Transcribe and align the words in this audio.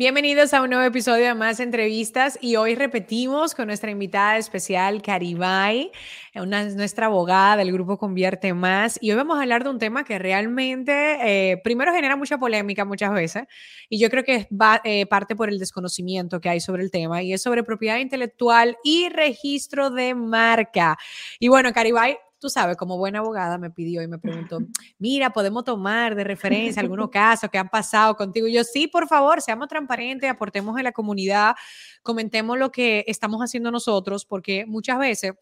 Bienvenidos 0.00 0.54
a 0.54 0.62
un 0.62 0.70
nuevo 0.70 0.82
episodio 0.86 1.26
de 1.26 1.34
Más 1.34 1.60
Entrevistas 1.60 2.38
y 2.40 2.56
hoy 2.56 2.74
repetimos 2.74 3.54
con 3.54 3.66
nuestra 3.66 3.90
invitada 3.90 4.38
especial, 4.38 5.02
Caribay, 5.02 5.92
nuestra 6.34 7.04
abogada 7.04 7.58
del 7.58 7.70
grupo 7.70 7.98
Convierte 7.98 8.54
Más 8.54 8.98
y 9.02 9.10
hoy 9.10 9.18
vamos 9.18 9.36
a 9.36 9.42
hablar 9.42 9.62
de 9.62 9.68
un 9.68 9.78
tema 9.78 10.02
que 10.02 10.18
realmente 10.18 11.52
eh, 11.52 11.58
primero 11.58 11.92
genera 11.92 12.16
mucha 12.16 12.38
polémica 12.38 12.86
muchas 12.86 13.12
veces 13.12 13.44
y 13.90 13.98
yo 13.98 14.08
creo 14.08 14.24
que 14.24 14.48
va, 14.50 14.80
eh, 14.84 15.04
parte 15.04 15.36
por 15.36 15.50
el 15.50 15.58
desconocimiento 15.58 16.40
que 16.40 16.48
hay 16.48 16.60
sobre 16.60 16.82
el 16.82 16.90
tema 16.90 17.22
y 17.22 17.34
es 17.34 17.42
sobre 17.42 17.62
propiedad 17.62 17.98
intelectual 17.98 18.78
y 18.82 19.10
registro 19.10 19.90
de 19.90 20.14
marca. 20.14 20.96
Y 21.38 21.48
bueno, 21.48 21.74
Caribay, 21.74 22.16
tú 22.40 22.48
sabes, 22.48 22.76
como 22.76 22.96
buena 22.96 23.20
abogada 23.20 23.58
me 23.58 23.70
pidió 23.70 24.02
y 24.02 24.08
me 24.08 24.18
preguntó, 24.18 24.58
mira, 24.98 25.30
podemos 25.30 25.62
tomar 25.62 26.14
de 26.14 26.24
referencia 26.24 26.80
algunos 26.80 27.10
casos 27.12 27.50
que 27.50 27.58
han 27.58 27.68
pasado 27.68 28.16
contigo. 28.16 28.48
Y 28.48 28.54
yo, 28.54 28.64
sí, 28.64 28.88
por 28.88 29.06
favor, 29.06 29.40
seamos 29.42 29.68
transparentes, 29.68 30.28
aportemos 30.28 30.76
en 30.78 30.84
la 30.84 30.92
comunidad, 30.92 31.54
comentemos 32.02 32.58
lo 32.58 32.72
que 32.72 33.04
estamos 33.06 33.40
haciendo 33.42 33.70
nosotros, 33.70 34.24
porque 34.24 34.64
muchas 34.66 34.98
veces 34.98 35.34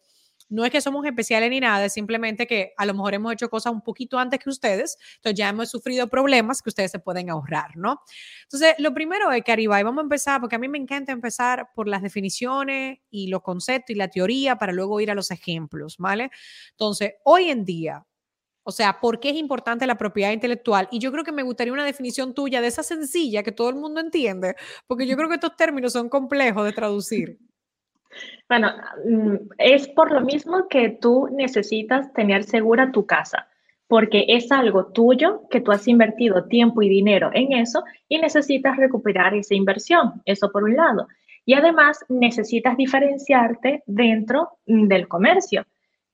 no 0.49 0.65
es 0.65 0.71
que 0.71 0.81
somos 0.81 1.05
especiales 1.05 1.49
ni 1.49 1.59
nada, 1.59 1.85
es 1.85 1.93
simplemente 1.93 2.47
que 2.47 2.73
a 2.77 2.85
lo 2.85 2.93
mejor 2.93 3.13
hemos 3.13 3.33
hecho 3.33 3.49
cosas 3.49 3.71
un 3.71 3.81
poquito 3.81 4.17
antes 4.19 4.39
que 4.39 4.49
ustedes, 4.49 4.97
entonces 5.17 5.37
ya 5.37 5.49
hemos 5.49 5.69
sufrido 5.69 6.07
problemas 6.09 6.61
que 6.61 6.69
ustedes 6.69 6.91
se 6.91 6.99
pueden 6.99 7.29
ahorrar, 7.29 7.77
¿no? 7.77 8.01
Entonces, 8.43 8.75
lo 8.79 8.93
primero 8.93 9.31
es, 9.31 9.43
Caribay, 9.43 9.83
vamos 9.83 10.01
a 10.01 10.03
empezar, 10.03 10.41
porque 10.41 10.55
a 10.55 10.59
mí 10.59 10.67
me 10.67 10.77
encanta 10.77 11.11
empezar 11.11 11.69
por 11.75 11.87
las 11.87 12.01
definiciones 12.01 12.99
y 13.09 13.27
los 13.27 13.41
conceptos 13.41 13.95
y 13.95 13.97
la 13.97 14.09
teoría 14.09 14.57
para 14.57 14.73
luego 14.73 14.99
ir 14.99 15.11
a 15.11 15.15
los 15.15 15.31
ejemplos, 15.31 15.97
¿vale? 15.97 16.31
Entonces, 16.71 17.13
hoy 17.23 17.49
en 17.49 17.65
día, 17.65 18.05
o 18.63 18.71
sea, 18.71 18.99
¿por 18.99 19.19
qué 19.19 19.31
es 19.31 19.35
importante 19.37 19.87
la 19.87 19.97
propiedad 19.97 20.31
intelectual? 20.31 20.87
Y 20.91 20.99
yo 20.99 21.11
creo 21.11 21.23
que 21.23 21.31
me 21.31 21.43
gustaría 21.43 21.73
una 21.73 21.85
definición 21.85 22.33
tuya 22.35 22.61
de 22.61 22.67
esa 22.67 22.83
sencilla 22.83 23.43
que 23.43 23.51
todo 23.51 23.69
el 23.69 23.75
mundo 23.75 23.99
entiende, 23.99 24.55
porque 24.87 25.07
yo 25.07 25.17
creo 25.17 25.29
que 25.29 25.35
estos 25.35 25.55
términos 25.57 25.93
son 25.93 26.09
complejos 26.09 26.65
de 26.65 26.73
traducir. 26.73 27.39
Bueno, 28.47 28.71
mm, 29.05 29.35
es 29.57 29.87
por 29.89 30.11
lo 30.11 30.21
mismo 30.21 30.67
que 30.67 30.89
tú 30.89 31.29
necesitas 31.31 32.11
tener 32.13 32.43
segura 32.43 32.91
tu 32.91 33.05
casa, 33.05 33.47
porque 33.87 34.25
es 34.27 34.51
algo 34.51 34.87
tuyo 34.87 35.43
que 35.49 35.61
tú 35.61 35.71
has 35.71 35.87
invertido 35.87 36.45
tiempo 36.45 36.81
y 36.81 36.89
dinero 36.89 37.31
en 37.33 37.53
eso 37.53 37.83
y 38.07 38.17
necesitas 38.19 38.77
recuperar 38.77 39.33
esa 39.33 39.55
inversión, 39.55 40.21
eso 40.25 40.51
por 40.51 40.63
un 40.63 40.75
lado. 40.75 41.07
Y 41.45 41.53
además 41.53 42.05
necesitas 42.09 42.77
diferenciarte 42.77 43.83
dentro 43.85 44.59
mm, 44.65 44.87
del 44.87 45.07
comercio. 45.07 45.65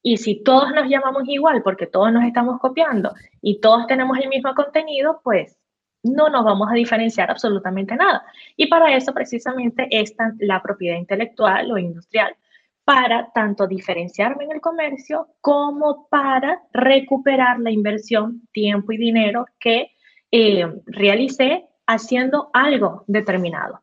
Y 0.01 0.17
si 0.17 0.43
todos 0.43 0.71
nos 0.71 0.87
llamamos 0.87 1.23
igual 1.27 1.63
porque 1.63 1.87
todos 1.87 2.11
nos 2.13 2.23
estamos 2.25 2.59
copiando 2.59 3.13
y 3.41 3.59
todos 3.59 3.87
tenemos 3.87 4.17
el 4.19 4.29
mismo 4.29 4.53
contenido, 4.53 5.19
pues 5.23 5.57
no 6.05 6.29
nos 6.29 6.45
vamos 6.45 6.69
a 6.71 6.75
diferenciar 6.75 7.29
absolutamente 7.31 7.95
nada. 7.95 8.23
Y 8.55 8.67
para 8.67 8.95
eso 8.95 9.13
precisamente 9.13 9.87
está 9.89 10.33
la 10.39 10.61
propiedad 10.61 10.97
intelectual 10.97 11.71
o 11.71 11.77
industrial, 11.77 12.35
para 12.83 13.31
tanto 13.33 13.65
diferenciarme 13.67 14.45
en 14.45 14.51
el 14.51 14.61
comercio 14.61 15.27
como 15.41 16.07
para 16.07 16.61
recuperar 16.71 17.59
la 17.59 17.71
inversión, 17.71 18.47
tiempo 18.51 18.91
y 18.91 18.97
dinero 18.97 19.45
que 19.59 19.91
eh, 20.31 20.65
realicé 20.85 21.65
haciendo 21.87 22.51
algo 22.53 23.03
determinado. 23.07 23.81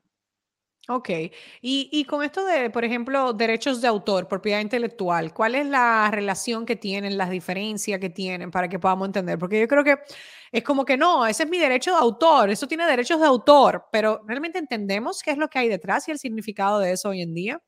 Ok, 0.88 1.10
y, 1.60 1.88
y, 1.92 2.04
con 2.06 2.24
esto 2.24 2.44
de, 2.44 2.68
por 2.68 2.84
ejemplo, 2.84 3.32
derechos 3.32 3.80
de 3.80 3.86
autor, 3.86 4.26
propiedad 4.26 4.58
intelectual, 4.60 5.32
¿cuál 5.32 5.54
es 5.54 5.64
la 5.64 6.10
relación 6.10 6.66
que 6.66 6.74
tienen, 6.74 7.16
las 7.16 7.30
diferencias 7.30 8.00
que 8.00 8.10
tienen 8.10 8.50
para 8.50 8.68
que 8.68 8.80
podamos 8.80 9.06
entender? 9.06 9.38
Porque 9.38 9.60
yo 9.60 9.68
creo 9.68 9.84
que 9.84 9.94
es 10.52 10.62
como 10.62 10.84
que 10.84 10.98
no, 10.98 11.26
ese 11.26 11.44
es 11.44 11.50
mi 11.50 11.58
derecho 11.58 11.92
de 11.92 11.96
autor, 11.96 12.50
eso 12.50 12.68
tiene 12.68 12.84
derechos 12.84 13.18
de 13.18 13.26
autor, 13.26 13.86
pero 13.90 14.20
¿realmente 14.26 14.58
entendemos 14.58 15.22
qué 15.22 15.30
es 15.30 15.38
lo 15.38 15.48
que 15.48 15.58
hay 15.58 15.68
detrás 15.68 16.06
y 16.06 16.10
el 16.10 16.18
significado 16.18 16.78
de 16.78 16.92
eso 16.92 17.08
hoy 17.08 17.22
en 17.22 17.32
día? 17.32 17.60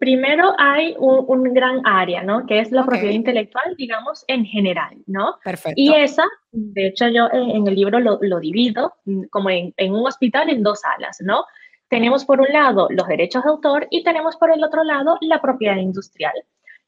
Primero 0.00 0.54
hay 0.58 0.96
un, 0.98 1.42
gran 1.52 1.86
área, 1.86 2.22
¿no? 2.22 2.46
Que 2.46 2.60
es 2.60 2.72
la 2.72 2.84
propiedad 2.84 3.12
intelectual, 3.12 3.74
digamos, 3.76 4.24
en 4.26 4.46
general, 4.46 4.96
¿no? 5.06 5.36
Perfecto. 5.44 5.74
Y 5.76 5.94
esa, 5.94 6.24
de 6.50 6.86
hecho, 6.86 7.08
yo 7.08 7.28
en, 7.30 7.66
el 7.66 7.74
libro 7.74 8.00
lo, 8.00 8.40
divido 8.40 8.94
mm, 9.04 9.24
como 9.24 9.50
en, 9.50 9.74
en, 9.76 9.92
un 9.92 10.06
hospital 10.06 10.48
en 10.48 10.62
dos 10.62 10.80
alas, 10.96 11.18
¿no? 11.20 11.44
Tenemos 11.88 12.24
por 12.24 12.40
un 12.40 12.48
lado 12.48 12.88
los 12.90 13.06
derechos 13.06 13.44
de 13.44 13.50
autor 13.50 13.86
y 13.90 14.02
tenemos 14.02 14.36
por 14.36 14.50
el 14.50 14.64
otro 14.64 14.82
lado 14.82 15.18
la 15.20 15.42
propiedad 15.42 15.76
industrial. 15.76 16.32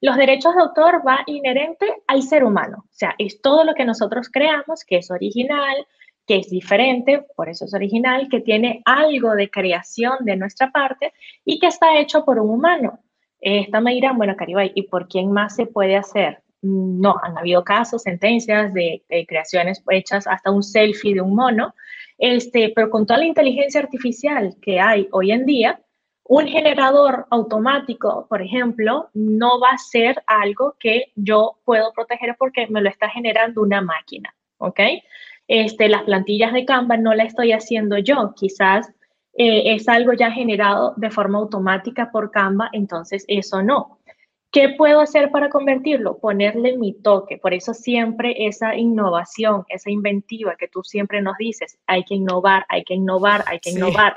Los 0.00 0.16
derechos 0.16 0.54
de 0.54 0.62
autor 0.62 1.02
va 1.06 1.20
inherente 1.26 1.86
al 2.06 2.22
ser 2.22 2.44
humano, 2.44 2.84
o 2.84 2.94
sea, 2.94 3.14
es 3.18 3.40
todo 3.40 3.64
lo 3.64 3.74
que 3.74 3.84
nosotros 3.84 4.28
creamos 4.30 4.84
que 4.84 4.98
es 4.98 5.10
original, 5.10 5.86
que 6.26 6.36
es 6.36 6.50
diferente, 6.50 7.24
por 7.36 7.48
eso 7.48 7.64
es 7.64 7.74
original, 7.74 8.28
que 8.28 8.40
tiene 8.40 8.82
algo 8.84 9.34
de 9.34 9.48
creación 9.48 10.18
de 10.20 10.36
nuestra 10.36 10.70
parte 10.72 11.12
y 11.44 11.58
que 11.58 11.68
está 11.68 11.98
hecho 11.98 12.24
por 12.24 12.38
un 12.38 12.50
humano. 12.50 12.98
Esta 13.40 13.80
me 13.80 13.92
dirán, 13.92 14.18
bueno, 14.18 14.34
Caribay, 14.36 14.72
¿y 14.74 14.82
por 14.82 15.08
quién 15.08 15.30
más 15.30 15.54
se 15.54 15.66
puede 15.66 15.96
hacer? 15.96 16.42
No, 16.62 17.14
han 17.22 17.38
habido 17.38 17.62
casos, 17.62 18.02
sentencias 18.02 18.74
de, 18.74 19.04
creaciones 19.28 19.82
hechas 19.90 20.26
hasta 20.26 20.50
un 20.50 20.62
selfie 20.62 21.14
de 21.14 21.20
un 21.20 21.34
mono, 21.34 21.74
este, 22.18 22.72
pero 22.74 22.90
con 22.90 23.06
toda 23.06 23.20
la 23.20 23.26
inteligencia 23.26 23.80
artificial 23.80 24.56
que 24.60 24.80
hay 24.80 25.08
hoy 25.12 25.30
en 25.30 25.46
día, 25.46 25.80
un 26.28 26.46
generador 26.46 27.26
automático, 27.30 28.26
por 28.28 28.42
ejemplo, 28.42 29.10
no 29.14 29.60
va 29.60 29.70
a 29.70 29.78
ser 29.78 30.22
algo 30.26 30.74
que 30.78 31.12
yo 31.14 31.58
puedo 31.64 31.92
proteger 31.92 32.36
porque 32.38 32.66
me 32.66 32.80
lo 32.80 32.88
está 32.88 33.08
generando 33.08 33.62
una 33.62 33.80
máquina, 33.80 34.34
¿ok? 34.58 34.80
Este, 35.46 35.88
las 35.88 36.02
plantillas 36.02 36.52
de 36.52 36.64
Canva 36.64 36.96
no 36.96 37.14
la 37.14 37.22
estoy 37.22 37.52
haciendo 37.52 37.98
yo, 37.98 38.34
quizás 38.34 38.88
eh, 39.38 39.74
es 39.74 39.88
algo 39.88 40.14
ya 40.14 40.32
generado 40.32 40.94
de 40.96 41.10
forma 41.10 41.38
automática 41.38 42.10
por 42.10 42.32
Canva, 42.32 42.70
entonces 42.72 43.24
eso 43.28 43.62
no. 43.62 44.00
¿Qué 44.50 44.70
puedo 44.70 45.00
hacer 45.00 45.30
para 45.30 45.50
convertirlo? 45.50 46.18
Ponerle 46.18 46.78
mi 46.78 46.94
toque. 46.94 47.36
Por 47.36 47.52
eso 47.52 47.74
siempre 47.74 48.46
esa 48.46 48.74
innovación, 48.74 49.64
esa 49.68 49.90
inventiva 49.90 50.56
que 50.56 50.68
tú 50.68 50.82
siempre 50.82 51.20
nos 51.20 51.36
dices, 51.36 51.78
hay 51.86 52.04
que 52.04 52.14
innovar, 52.14 52.64
hay 52.68 52.82
que 52.82 52.94
innovar, 52.94 53.44
hay 53.46 53.60
que 53.60 53.70
innovar 53.70 54.16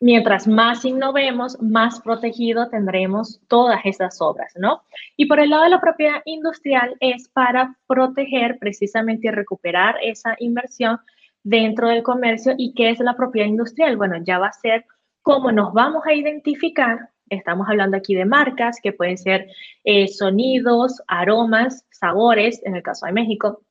mientras 0.00 0.48
más 0.48 0.84
innovemos, 0.84 1.60
más 1.60 2.00
protegido 2.00 2.68
tendremos 2.68 3.40
todas 3.48 3.80
esas 3.84 4.20
obras, 4.20 4.52
¿no? 4.56 4.82
Y 5.16 5.26
por 5.26 5.38
el 5.38 5.50
lado 5.50 5.64
de 5.64 5.70
la 5.70 5.80
propiedad 5.80 6.22
industrial 6.24 6.96
es 7.00 7.28
para 7.28 7.76
proteger 7.86 8.58
precisamente 8.58 9.28
y 9.28 9.30
recuperar 9.30 9.96
esa 10.02 10.34
inversión 10.38 10.98
dentro 11.42 11.88
del 11.88 12.02
comercio. 12.02 12.54
¿Y 12.56 12.72
qué 12.74 12.90
es 12.90 12.98
la 12.98 13.16
propiedad 13.16 13.46
industrial? 13.46 13.96
Bueno, 13.96 14.16
ya 14.24 14.38
va 14.38 14.48
a 14.48 14.52
ser 14.52 14.86
cómo 15.22 15.52
nos 15.52 15.72
vamos 15.74 16.02
a 16.06 16.14
identificar. 16.14 17.10
Estamos 17.28 17.68
hablando 17.68 17.96
aquí 17.96 18.14
de 18.14 18.24
marcas 18.24 18.78
que 18.82 18.92
pueden 18.92 19.18
ser 19.18 19.48
eh, 19.84 20.08
sonidos, 20.08 21.00
aromas, 21.06 21.84
sabores, 21.90 22.60
en 22.64 22.74
el 22.74 22.82
caso 22.82 23.06
de 23.06 23.12
México, 23.12 23.62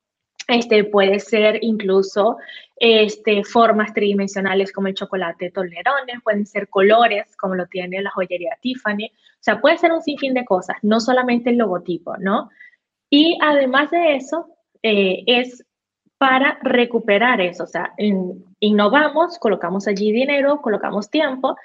este 0.49 0.83
puede 0.83 1.19
ser 1.19 1.59
incluso 1.61 2.37
este, 2.75 3.43
formas 3.43 3.93
tridimensionales 3.93 4.71
como 4.71 4.87
el 4.87 4.93
chocolate 4.95 5.51
tolerones, 5.51 6.21
pueden 6.23 6.45
ser 6.45 6.69
colores 6.69 7.35
como 7.37 7.55
lo 7.55 7.67
tiene 7.67 8.01
la 8.01 8.11
joyería 8.11 8.57
Tiffany. 8.61 9.05
O 9.05 9.41
sea, 9.41 9.61
puede 9.61 9.77
ser 9.77 9.91
un 9.91 10.01
sinfín 10.01 10.33
de 10.33 10.45
cosas, 10.45 10.77
no 10.81 10.99
solamente 10.99 11.49
el 11.49 11.57
logotipo, 11.57 12.17
¿no? 12.17 12.49
Y 13.09 13.37
además 13.41 13.91
de 13.91 14.15
eso, 14.15 14.47
eh, 14.83 15.23
es 15.27 15.65
para 16.17 16.59
recuperar 16.61 17.41
eso. 17.41 17.63
O 17.63 17.67
sea, 17.67 17.93
innovamos, 18.59 19.39
colocamos 19.39 19.87
allí 19.87 20.11
dinero, 20.11 20.61
colocamos 20.61 21.09
tiempo, 21.09 21.55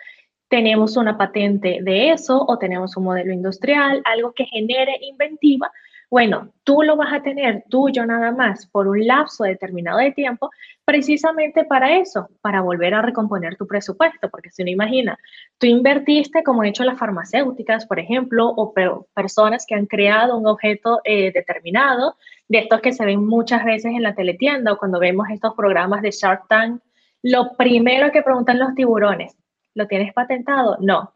tenemos 0.49 0.97
una 0.97 1.19
patente 1.19 1.81
de 1.83 2.11
eso 2.11 2.45
o 2.47 2.59
tenemos 2.59 2.97
un 2.97 3.05
modelo 3.05 3.33
industrial, 3.33 4.03
algo 4.05 4.33
que 4.33 4.45
genere 4.47 4.97
inventiva 5.03 5.71
bueno, 6.15 6.53
tú 6.63 6.85
lo 6.85 6.95
vas 6.95 7.13
a 7.13 7.25
tener 7.25 7.65
tuyo 7.69 8.07
nada 8.07 8.31
más 8.31 8.67
por 8.67 8.87
un 8.87 9.05
lapso 9.05 9.43
determinado 9.43 9.99
de 9.99 10.13
tiempo, 10.13 10.49
precisamente 10.85 11.65
para 11.65 11.99
eso, 11.99 12.29
para 12.41 12.61
volver 12.61 12.95
a 12.95 13.03
recomponer 13.03 13.57
tu 13.57 13.67
presupuesto, 13.67 14.31
porque 14.31 14.49
si 14.51 14.63
uno 14.63 14.71
imagina, 14.71 15.19
tú 15.59 15.67
invertiste 15.67 16.45
como 16.45 16.63
han 16.63 16.69
hecho 16.69 16.85
las 16.85 17.01
farmacéuticas, 17.01 17.87
por 17.87 17.99
ejemplo, 17.99 18.47
o 18.47 18.73
personas 19.13 19.67
que 19.67 19.75
han 19.75 19.87
creado 19.87 20.39
un 20.39 20.47
objeto 20.47 21.01
eh, 21.03 21.33
determinado, 21.33 22.15
de 22.47 22.59
estos 22.59 22.81
que 22.81 22.93
se 22.93 23.05
ven 23.05 23.27
muchas 23.27 23.65
veces 23.65 23.87
en 23.87 24.05
la 24.05 24.15
teletienda 24.15 24.73
o 24.73 24.79
cuando 24.79 25.01
vemos 25.01 25.27
estos 25.31 25.55
programas 25.57 26.01
de 26.01 26.13
Shark 26.13 26.47
Tank, 26.49 26.81
lo 27.25 27.57
primero 27.57 28.13
que 28.13 28.23
preguntan 28.23 28.61
los 28.61 28.73
tiburones, 28.77 29.37
¿lo 29.75 29.89
tienes 29.89 30.13
patentado? 30.13 30.77
No. 30.79 31.13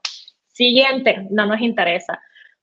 Siguiente, 0.48 1.28
no 1.30 1.46
nos 1.46 1.60
interesa. 1.60 2.20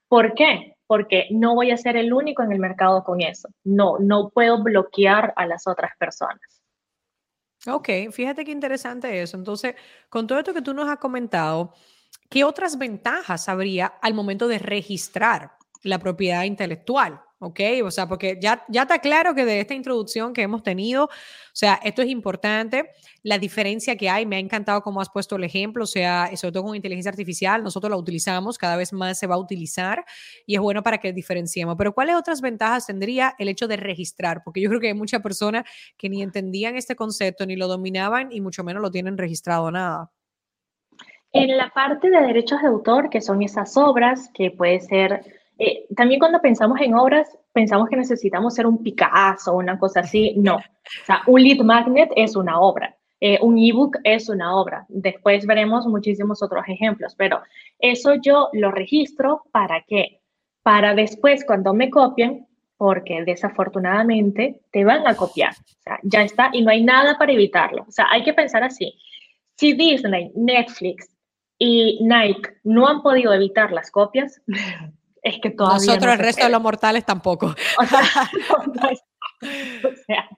¿Por 0.10 0.34
qué? 0.34 0.75
Porque 0.88 1.28
no 1.32 1.56
voy 1.56 1.72
a 1.72 1.78
ser 1.78 1.98
el 1.98 2.14
único 2.14 2.44
en 2.44 2.52
el 2.52 2.60
mercado 2.60 3.04
con 3.04 3.22
eso. 3.22 3.50
No, 3.64 3.98
no 4.00 4.30
puedo 4.30 4.62
bloquear 4.64 5.34
a 5.36 5.46
las 5.46 5.68
otras 5.68 5.92
personas. 5.98 6.42
Ok, 7.68 7.90
fíjate 8.12 8.46
qué 8.46 8.52
interesante 8.52 9.22
eso. 9.22 9.38
Entonces, 9.38 9.76
con 10.10 10.28
todo 10.28 10.38
esto 10.40 10.54
que 10.54 10.62
tú 10.62 10.74
nos 10.74 10.88
has 10.88 10.98
comentado, 10.98 11.74
¿qué 12.30 12.44
otras 12.44 12.78
ventajas 12.78 13.50
habría 13.50 13.88
al 14.02 14.14
momento 14.14 14.48
de 14.48 14.60
registrar 14.60 15.54
la 15.82 15.98
propiedad 15.98 16.44
intelectual? 16.44 17.22
¿Ok? 17.40 17.60
O 17.84 17.92
sea, 17.92 18.08
porque 18.08 18.38
ya, 18.42 18.64
ya 18.70 18.84
está 18.84 19.00
claro 19.00 19.36
que 19.36 19.46
de 19.46 19.60
esta 19.60 19.74
introducción 19.74 20.34
que 20.34 20.42
hemos 20.42 20.64
tenido, 20.64 21.06
o 21.06 21.10
sea, 21.54 21.80
esto 21.84 22.02
es 22.02 22.10
importante, 22.10 22.92
la 23.24 23.38
diferencia 23.38 23.96
que 23.96 24.10
hay, 24.10 24.26
me 24.26 24.38
ha 24.38 24.40
encantado 24.40 24.82
cómo 24.82 25.02
has 25.02 25.10
puesto 25.10 25.36
el 25.36 25.44
ejemplo, 25.44 25.84
o 25.84 25.88
sea, 25.88 26.30
sobre 26.36 26.54
todo 26.54 26.64
con 26.64 26.76
inteligencia 26.76 27.10
artificial, 27.10 27.64
nosotros 27.64 27.90
la 27.90 27.98
utilizamos, 27.98 28.58
cada 28.58 28.78
vez 28.78 28.94
más 28.94 29.20
se 29.20 29.28
va 29.28 29.36
a 29.36 29.40
utilizar 29.40 30.06
y 30.46 30.56
es 30.56 30.62
bueno 30.62 30.82
para 30.84 30.98
que 30.98 31.12
diferenciemos, 31.12 31.76
pero 31.78 31.94
¿cuáles 31.94 32.16
otras 32.16 32.42
ventajas 32.42 32.88
tendría 32.88 33.36
el 33.38 33.50
hecho 33.50 33.68
de 33.68 33.78
registrar? 33.78 34.42
Porque 34.44 34.62
yo 34.62 34.70
creo 34.70 34.80
que 34.80 34.88
hay 34.88 34.94
muchas 34.94 35.22
personas 35.22 35.66
que 35.98 36.10
ni 36.10 36.22
entendían 36.22 36.76
este 36.76 36.96
concepto, 36.96 37.46
ni 37.46 37.56
lo 37.56 37.68
dominaban 37.68 38.32
y 38.32 38.42
mucho 38.42 38.64
menos 38.64 38.82
lo 38.82 38.92
tienen 38.92 39.18
registrado 39.18 39.70
nada. 39.72 40.12
En 41.34 41.58
la 41.58 41.70
parte 41.72 42.10
de 42.10 42.22
derechos 42.22 42.62
de 42.62 42.70
autor, 42.70 43.10
que 43.10 43.20
son 43.20 43.42
esas 43.42 43.76
obras 43.76 44.30
que 44.34 44.52
puede 44.52 44.80
ser 44.80 45.22
eh, 45.58 45.86
también 45.96 46.20
cuando 46.20 46.42
pensamos 46.42 46.80
en 46.82 46.94
obras, 46.96 47.38
pensamos 47.54 47.90
que 47.90 47.96
necesitamos 47.96 48.54
ser 48.54 48.68
un 48.68 48.84
Picasso 48.84 49.54
o 49.54 49.58
una 49.58 49.80
cosa 49.80 50.02
así. 50.02 50.34
No. 50.38 50.58
O 50.58 51.06
sea, 51.06 51.22
un 51.28 51.42
lead 51.42 51.60
magnet 51.60 52.12
es 52.16 52.36
una 52.36 52.60
obra. 52.60 52.96
Eh, 53.22 53.40
un 53.42 53.58
ebook 53.58 53.98
es 54.04 54.30
una 54.30 54.56
obra. 54.56 54.86
Después 54.90 55.46
veremos 55.46 55.88
muchísimos 55.88 56.44
otros 56.44 56.64
ejemplos, 56.68 57.16
pero 57.16 57.42
eso 57.80 58.16
yo 58.16 58.50
lo 58.54 58.72
registro 58.72 59.44
para 59.52 59.84
qué? 59.88 60.22
Para 60.64 60.94
después, 60.94 61.46
cuando 61.46 61.74
me 61.74 61.90
copien, 61.90 62.46
porque 62.78 63.24
desafortunadamente 63.24 64.62
te 64.72 64.84
van 64.84 65.08
a 65.08 65.16
copiar. 65.16 65.54
O 65.54 65.82
sea, 65.82 66.00
ya 66.04 66.24
está 66.24 66.50
y 66.52 66.62
no 66.62 66.72
hay 66.72 66.84
nada 66.84 67.18
para 67.18 67.32
evitarlo. 67.32 67.86
O 67.88 67.92
sea, 67.92 68.08
hay 68.12 68.24
que 68.24 68.34
pensar 68.34 68.64
así. 68.64 68.94
Si 69.56 69.74
Disney, 69.74 70.32
Netflix 70.36 71.10
y 71.58 72.00
Nike 72.04 72.58
no 72.64 72.88
han 72.88 73.02
podido 73.02 73.34
evitar 73.34 73.72
las 73.72 73.90
copias, 73.92 74.42
es 75.26 75.40
que 75.42 75.50
todavía 75.50 75.88
Nosotros, 75.88 76.14
el 76.14 76.20
resto 76.20 76.46
de 76.46 76.52
los 76.52 76.62
mortales, 76.62 77.06
tampoco. 77.06 77.54
O 79.42 79.92
sea, 80.08 80.30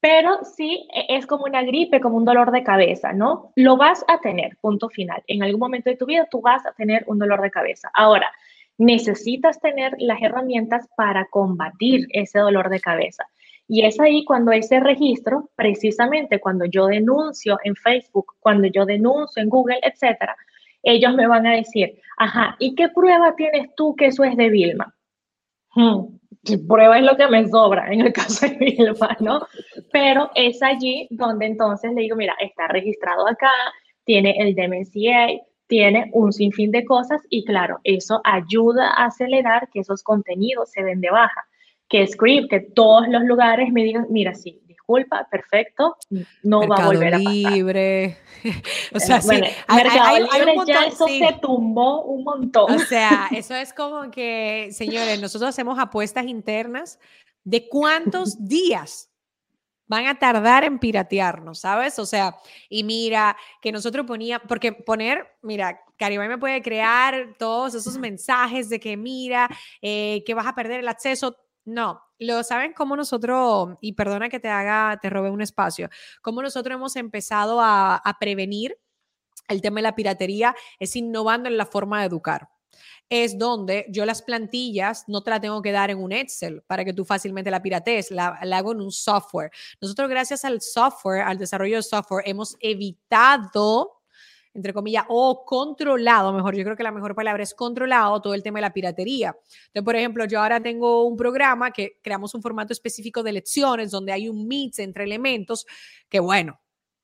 pero 0.00 0.40
sí 0.56 0.86
e, 0.94 1.16
es 1.16 1.26
como 1.26 1.44
una 1.44 1.62
gripe, 1.62 2.00
como 2.00 2.16
un 2.16 2.24
dolor 2.24 2.50
de 2.50 2.62
cabeza, 2.62 3.12
¿no? 3.12 3.52
Lo 3.56 3.76
vas 3.76 4.04
a 4.08 4.18
tener, 4.20 4.56
punto 4.60 4.88
final. 4.88 5.22
En 5.26 5.42
algún 5.42 5.60
momento 5.60 5.90
de 5.90 5.96
tu 5.96 6.06
vida 6.06 6.26
tú 6.30 6.40
vas 6.40 6.64
a 6.66 6.72
tener 6.72 7.04
un 7.06 7.18
dolor 7.18 7.40
de 7.40 7.50
cabeza. 7.50 7.90
Ahora, 7.94 8.30
necesitas 8.78 9.60
tener 9.60 9.94
las 9.98 10.20
herramientas 10.20 10.88
para 10.96 11.26
combatir 11.26 12.06
ese 12.10 12.38
dolor 12.38 12.68
de 12.68 12.80
cabeza. 12.80 13.26
Y 13.66 13.84
es 13.84 13.98
ahí 14.00 14.24
cuando 14.24 14.52
ese 14.52 14.80
registro, 14.80 15.50
precisamente 15.56 16.40
cuando 16.40 16.64
yo 16.64 16.86
denuncio 16.86 17.58
en 17.64 17.76
Facebook, 17.76 18.34
cuando 18.40 18.68
yo 18.68 18.84
denuncio 18.84 19.42
en 19.42 19.48
Google, 19.48 19.80
etcétera, 19.82 20.36
ellos 20.82 21.14
me 21.14 21.26
van 21.26 21.46
a 21.46 21.56
decir, 21.56 21.98
ajá, 22.16 22.56
¿y 22.58 22.74
qué 22.74 22.88
prueba 22.88 23.34
tienes 23.36 23.74
tú 23.76 23.94
que 23.96 24.06
eso 24.06 24.24
es 24.24 24.36
de 24.36 24.50
Vilma? 24.50 24.94
Hmm, 25.74 26.18
prueba 26.68 26.98
es 26.98 27.04
lo 27.04 27.16
que 27.16 27.28
me 27.28 27.48
sobra 27.48 27.92
en 27.92 28.00
el 28.02 28.12
caso 28.12 28.46
de 28.46 28.56
Vilma, 28.56 29.16
¿no? 29.20 29.46
Pero 29.92 30.30
es 30.34 30.62
allí 30.62 31.06
donde 31.10 31.46
entonces 31.46 31.92
le 31.92 32.02
digo, 32.02 32.16
mira, 32.16 32.34
está 32.40 32.68
registrado 32.68 33.26
acá, 33.26 33.50
tiene 34.04 34.34
el 34.38 34.54
DMCA, 34.54 35.42
tiene 35.68 36.10
un 36.12 36.32
sinfín 36.32 36.70
de 36.70 36.84
cosas 36.84 37.22
y 37.30 37.44
claro, 37.44 37.80
eso 37.84 38.20
ayuda 38.24 38.90
a 38.90 39.06
acelerar 39.06 39.68
que 39.72 39.80
esos 39.80 40.02
contenidos 40.02 40.70
se 40.70 40.82
den 40.82 41.00
de 41.00 41.10
baja. 41.10 41.46
Que 41.88 42.06
Script, 42.06 42.50
que 42.50 42.60
todos 42.60 43.06
los 43.08 43.22
lugares 43.22 43.70
me 43.72 43.84
digan, 43.84 44.06
mira, 44.10 44.34
sí, 44.34 44.60
disculpa, 44.66 45.26
perfecto, 45.30 45.96
no 46.42 46.66
va 46.66 46.76
a 46.76 46.86
volver 46.86 47.14
a 47.14 47.18
pasar. 47.18 47.52
Libre. 47.52 48.16
o 48.94 49.00
sea, 49.00 49.20
sí, 49.20 49.40
hay, 49.66 50.22
Libre 50.22 50.54
ya 50.66 50.84
eso 50.86 51.06
se 51.06 51.38
tumbó 51.40 52.02
un 52.02 52.24
montón. 52.24 52.72
O 52.72 52.78
sea, 52.78 53.28
eso 53.32 53.54
es 53.54 53.72
como 53.72 54.10
que, 54.10 54.68
señores, 54.72 55.20
nosotros 55.20 55.48
hacemos 55.50 55.78
apuestas 55.78 56.26
internas 56.26 56.98
de 57.44 57.68
cuántos 57.68 58.36
días 58.46 59.08
van 59.86 60.06
a 60.06 60.18
tardar 60.18 60.64
en 60.64 60.78
piratearnos, 60.78 61.60
¿sabes? 61.60 61.98
O 61.98 62.06
sea, 62.06 62.36
y 62.70 62.82
mira, 62.82 63.36
que 63.60 63.72
nosotros 63.72 64.06
poníamos, 64.06 64.46
porque 64.48 64.72
poner, 64.72 65.26
mira, 65.42 65.80
Caribay 65.98 66.28
me 66.28 66.38
puede 66.38 66.62
crear 66.62 67.34
todos 67.38 67.74
esos 67.74 67.98
mensajes 67.98 68.70
de 68.70 68.80
que 68.80 68.96
mira, 68.96 69.50
eh, 69.82 70.22
que 70.24 70.32
vas 70.32 70.46
a 70.46 70.54
perder 70.54 70.80
el 70.80 70.88
acceso, 70.88 71.36
no, 71.64 72.02
lo 72.18 72.42
saben 72.42 72.72
cómo 72.72 72.96
nosotros, 72.96 73.76
y 73.80 73.92
perdona 73.92 74.28
que 74.28 74.40
te 74.40 74.48
haga, 74.48 74.98
te 75.00 75.10
robe 75.10 75.30
un 75.30 75.42
espacio, 75.42 75.88
cómo 76.22 76.42
nosotros 76.42 76.74
hemos 76.74 76.96
empezado 76.96 77.60
a, 77.60 77.96
a 77.96 78.18
prevenir 78.18 78.76
el 79.48 79.60
tema 79.60 79.76
de 79.76 79.82
la 79.82 79.94
piratería, 79.94 80.54
es 80.78 80.96
innovando 80.96 81.48
en 81.48 81.56
la 81.56 81.66
forma 81.66 82.00
de 82.00 82.06
educar 82.06 82.48
es 83.12 83.36
donde 83.36 83.84
yo 83.90 84.06
las 84.06 84.22
plantillas 84.22 85.04
no 85.06 85.22
te 85.22 85.28
las 85.28 85.42
tengo 85.42 85.60
que 85.60 85.70
dar 85.70 85.90
en 85.90 85.98
un 85.98 86.12
Excel 86.12 86.62
para 86.62 86.82
que 86.82 86.94
tú 86.94 87.04
fácilmente 87.04 87.50
la 87.50 87.60
piratees, 87.60 88.10
la, 88.10 88.38
la, 88.42 88.56
hago 88.56 88.72
en 88.72 88.80
un 88.80 88.90
software. 88.90 89.50
Nosotros 89.82 90.08
gracias 90.08 90.46
al 90.46 90.62
software, 90.62 91.20
al 91.20 91.36
desarrollo 91.36 91.76
de 91.76 91.82
software, 91.82 92.26
hemos 92.26 92.56
evitado 92.60 94.01
entre 94.54 94.72
comillas, 94.72 95.04
o 95.08 95.44
controlado, 95.44 96.32
mejor, 96.32 96.54
yo 96.54 96.64
creo 96.64 96.76
que 96.76 96.82
la 96.82 96.92
mejor 96.92 97.14
palabra 97.14 97.42
es 97.42 97.54
controlado 97.54 98.20
todo 98.20 98.34
el 98.34 98.42
tema 98.42 98.58
de 98.58 98.62
la 98.62 98.72
piratería. 98.72 99.28
Entonces, 99.28 99.82
por 99.84 99.96
ejemplo, 99.96 100.24
yo 100.26 100.40
ahora 100.40 100.60
tengo 100.60 101.04
un 101.04 101.16
programa 101.16 101.70
que 101.70 101.98
creamos 102.02 102.34
un 102.34 102.42
formato 102.42 102.72
específico 102.72 103.22
de 103.22 103.32
lecciones 103.32 103.90
donde 103.90 104.12
hay 104.12 104.28
un 104.28 104.46
mix 104.46 104.78
entre 104.78 105.04
elementos 105.04 105.66
que, 106.08 106.20
bueno, 106.20 106.60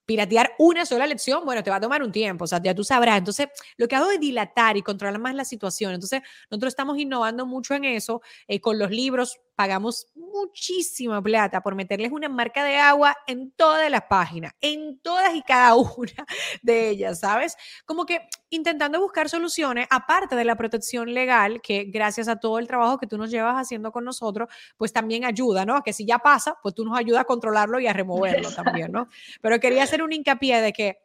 piratear 0.08 0.52
una 0.58 0.86
sola 0.86 1.06
lección, 1.06 1.44
bueno, 1.44 1.62
te 1.62 1.68
va 1.68 1.76
a 1.76 1.80
tomar 1.80 2.02
un 2.02 2.10
tiempo, 2.10 2.44
o 2.44 2.46
sea, 2.46 2.62
ya 2.62 2.74
tú 2.74 2.82
sabrás. 2.82 3.18
Entonces, 3.18 3.48
lo 3.76 3.86
que 3.86 3.94
hago 3.94 4.10
es 4.10 4.18
dilatar 4.18 4.78
y 4.78 4.82
controlar 4.82 5.20
más 5.20 5.34
la 5.34 5.44
situación. 5.44 5.92
Entonces, 5.92 6.22
nosotros 6.50 6.72
estamos 6.72 6.98
innovando 6.98 7.44
mucho 7.44 7.74
en 7.74 7.84
eso. 7.84 8.22
Eh, 8.46 8.58
con 8.58 8.78
los 8.78 8.90
libros 8.90 9.38
pagamos 9.58 10.06
muchísima 10.14 11.20
plata 11.20 11.60
por 11.60 11.74
meterles 11.74 12.12
una 12.12 12.28
marca 12.28 12.62
de 12.62 12.76
agua 12.76 13.16
en 13.26 13.50
todas 13.50 13.90
las 13.90 14.02
páginas, 14.02 14.52
en 14.60 15.00
todas 15.00 15.34
y 15.34 15.42
cada 15.42 15.74
una 15.74 16.24
de 16.62 16.90
ellas, 16.90 17.18
¿sabes? 17.18 17.56
Como 17.84 18.06
que 18.06 18.20
intentando 18.50 19.00
buscar 19.00 19.28
soluciones, 19.28 19.88
aparte 19.90 20.36
de 20.36 20.44
la 20.44 20.54
protección 20.54 21.12
legal, 21.12 21.60
que 21.60 21.86
gracias 21.86 22.28
a 22.28 22.36
todo 22.36 22.60
el 22.60 22.68
trabajo 22.68 22.98
que 22.98 23.08
tú 23.08 23.18
nos 23.18 23.32
llevas 23.32 23.56
haciendo 23.56 23.90
con 23.90 24.04
nosotros, 24.04 24.48
pues 24.76 24.92
también 24.92 25.24
ayuda, 25.24 25.64
¿no? 25.64 25.82
Que 25.82 25.92
si 25.92 26.06
ya 26.06 26.20
pasa, 26.20 26.56
pues 26.62 26.76
tú 26.76 26.84
nos 26.84 26.96
ayudas 26.96 27.22
a 27.22 27.24
controlarlo 27.24 27.80
y 27.80 27.88
a 27.88 27.92
removerlo 27.92 28.50
también, 28.54 28.92
¿no? 28.92 29.08
Pero 29.40 29.58
quería 29.58 29.82
hacer 29.82 30.04
un 30.04 30.12
hincapié 30.12 30.60
de 30.60 30.72
que 30.72 30.98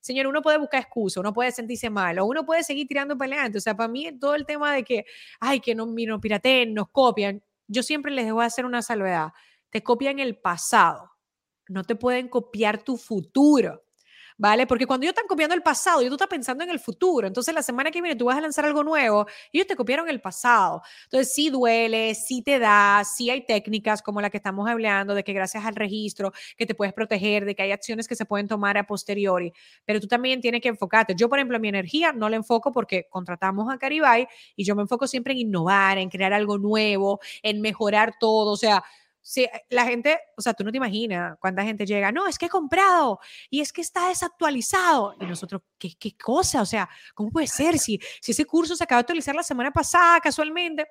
señor, 0.00 0.26
uno 0.26 0.40
puede 0.40 0.56
buscar 0.56 0.80
excusa, 0.80 1.20
uno 1.20 1.34
puede 1.34 1.52
sentirse 1.52 1.90
mal, 1.90 2.18
o 2.18 2.24
uno 2.24 2.46
puede 2.46 2.62
seguir 2.62 2.86
tirando 2.86 3.18
para 3.18 3.34
adelante. 3.34 3.58
O 3.58 3.60
sea, 3.60 3.76
para 3.76 3.88
mí 3.88 4.10
todo 4.18 4.34
el 4.34 4.46
tema 4.46 4.72
de 4.72 4.82
que, 4.82 5.04
ay, 5.40 5.60
que 5.60 5.74
no, 5.74 5.84
nos 5.84 6.20
pirateen, 6.20 6.72
nos 6.72 6.88
copian, 6.88 7.42
yo 7.68 7.82
siempre 7.82 8.12
les 8.12 8.26
debo 8.26 8.40
hacer 8.40 8.64
una 8.66 8.82
salvedad. 8.82 9.32
Te 9.70 9.82
copian 9.82 10.18
el 10.18 10.38
pasado, 10.38 11.12
no 11.68 11.84
te 11.84 11.94
pueden 11.94 12.28
copiar 12.28 12.82
tu 12.82 12.96
futuro. 12.96 13.84
¿Vale? 14.38 14.66
Porque 14.66 14.86
cuando 14.86 15.04
ellos 15.04 15.12
están 15.12 15.26
copiando 15.26 15.54
el 15.54 15.62
pasado 15.62 16.00
y 16.00 16.08
tú 16.08 16.14
estás 16.14 16.28
pensando 16.28 16.64
en 16.64 16.70
el 16.70 16.78
futuro, 16.78 17.26
entonces 17.26 17.52
la 17.54 17.62
semana 17.62 17.90
que 17.90 18.00
viene 18.00 18.16
tú 18.16 18.26
vas 18.26 18.38
a 18.38 18.40
lanzar 18.40 18.64
algo 18.64 18.84
nuevo 18.84 19.26
y 19.52 19.58
ellos 19.58 19.66
te 19.66 19.76
copiaron 19.76 20.08
el 20.08 20.20
pasado. 20.20 20.82
Entonces 21.04 21.34
sí 21.34 21.50
duele, 21.50 22.14
sí 22.14 22.42
te 22.42 22.58
da, 22.58 23.02
sí 23.04 23.28
hay 23.30 23.44
técnicas 23.44 24.00
como 24.00 24.20
la 24.20 24.30
que 24.30 24.36
estamos 24.38 24.68
hablando, 24.68 25.14
de 25.14 25.24
que 25.24 25.32
gracias 25.32 25.66
al 25.66 25.74
registro 25.74 26.32
que 26.56 26.66
te 26.66 26.74
puedes 26.74 26.94
proteger, 26.94 27.44
de 27.44 27.54
que 27.54 27.62
hay 27.62 27.72
acciones 27.72 28.06
que 28.08 28.14
se 28.14 28.24
pueden 28.24 28.46
tomar 28.46 28.78
a 28.78 28.86
posteriori, 28.86 29.52
pero 29.84 30.00
tú 30.00 30.06
también 30.06 30.40
tienes 30.40 30.60
que 30.60 30.68
enfocarte. 30.68 31.14
Yo, 31.16 31.28
por 31.28 31.38
ejemplo, 31.38 31.58
mi 31.58 31.68
energía 31.68 32.12
no 32.12 32.28
la 32.28 32.36
enfoco 32.36 32.72
porque 32.72 33.06
contratamos 33.10 33.72
a 33.72 33.78
Caribay 33.78 34.28
y 34.56 34.64
yo 34.64 34.76
me 34.76 34.82
enfoco 34.82 35.06
siempre 35.08 35.32
en 35.32 35.40
innovar, 35.40 35.98
en 35.98 36.08
crear 36.08 36.32
algo 36.32 36.58
nuevo, 36.58 37.20
en 37.42 37.60
mejorar 37.60 38.14
todo, 38.20 38.52
o 38.52 38.56
sea, 38.56 38.84
Sí, 39.28 39.44
eh, 39.44 39.50
la 39.68 39.84
gente, 39.84 40.18
o 40.38 40.40
sea, 40.40 40.54
tú 40.54 40.64
no 40.64 40.70
te 40.70 40.78
imaginas 40.78 41.36
cuánta 41.38 41.62
gente 41.62 41.84
llega, 41.84 42.10
no, 42.10 42.26
es 42.26 42.38
que 42.38 42.46
he 42.46 42.48
comprado 42.48 43.20
y 43.50 43.60
es 43.60 43.74
que 43.74 43.82
está 43.82 44.08
desactualizado. 44.08 45.14
Y 45.20 45.26
nosotros, 45.26 45.60
¿qué, 45.76 45.94
qué 45.98 46.16
cosa? 46.16 46.62
O 46.62 46.64
sea, 46.64 46.88
¿cómo 47.14 47.30
puede 47.30 47.46
ser 47.46 47.78
si, 47.78 48.00
si 48.22 48.32
ese 48.32 48.46
curso 48.46 48.74
se 48.74 48.84
acaba 48.84 49.00
de 49.00 49.02
actualizar 49.02 49.34
la 49.34 49.42
semana 49.42 49.70
pasada 49.70 50.18
casualmente? 50.20 50.86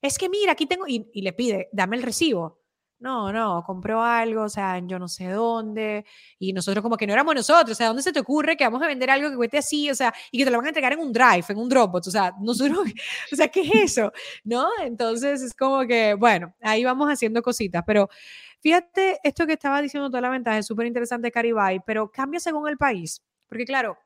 Es 0.00 0.16
que 0.16 0.30
mira, 0.30 0.52
aquí 0.52 0.64
tengo, 0.64 0.86
y, 0.88 1.10
y 1.12 1.20
le 1.20 1.34
pide, 1.34 1.68
dame 1.70 1.98
el 1.98 2.02
recibo. 2.02 2.62
No, 2.98 3.30
no, 3.30 3.62
compró 3.62 4.02
algo, 4.02 4.44
o 4.44 4.48
sea, 4.48 4.78
yo 4.78 4.98
no 4.98 5.06
sé 5.06 5.28
dónde, 5.28 6.06
y 6.38 6.54
nosotros 6.54 6.82
como 6.82 6.96
que 6.96 7.06
no 7.06 7.12
éramos 7.12 7.34
nosotros, 7.34 7.72
o 7.72 7.74
sea, 7.74 7.88
¿dónde 7.88 8.02
se 8.02 8.10
te 8.10 8.20
ocurre 8.20 8.56
que 8.56 8.64
vamos 8.64 8.82
a 8.82 8.86
vender 8.86 9.10
algo 9.10 9.28
que 9.28 9.36
cueste 9.36 9.58
así, 9.58 9.90
o 9.90 9.94
sea, 9.94 10.14
y 10.30 10.38
que 10.38 10.46
te 10.46 10.50
lo 10.50 10.56
van 10.56 10.64
a 10.66 10.68
entregar 10.70 10.94
en 10.94 11.00
un 11.00 11.12
drive, 11.12 11.44
en 11.46 11.58
un 11.58 11.68
Dropbox, 11.68 12.08
o 12.08 12.10
sea, 12.10 12.32
nosotros, 12.40 12.78
o 13.32 13.36
sea, 13.36 13.48
¿qué 13.48 13.60
es 13.60 13.70
eso? 13.74 14.12
¿No? 14.44 14.66
Entonces 14.82 15.42
es 15.42 15.54
como 15.54 15.86
que, 15.86 16.14
bueno, 16.14 16.54
ahí 16.62 16.84
vamos 16.84 17.08
haciendo 17.10 17.42
cositas, 17.42 17.82
pero 17.86 18.08
fíjate, 18.60 19.18
esto 19.22 19.46
que 19.46 19.52
estaba 19.52 19.82
diciendo 19.82 20.08
toda 20.08 20.22
la 20.22 20.30
ventaja 20.30 20.56
es 20.56 20.66
súper 20.66 20.86
interesante, 20.86 21.30
Caribay, 21.30 21.80
pero 21.86 22.10
cambia 22.10 22.40
según 22.40 22.66
el 22.66 22.78
país, 22.78 23.22
porque 23.46 23.66
claro, 23.66 23.98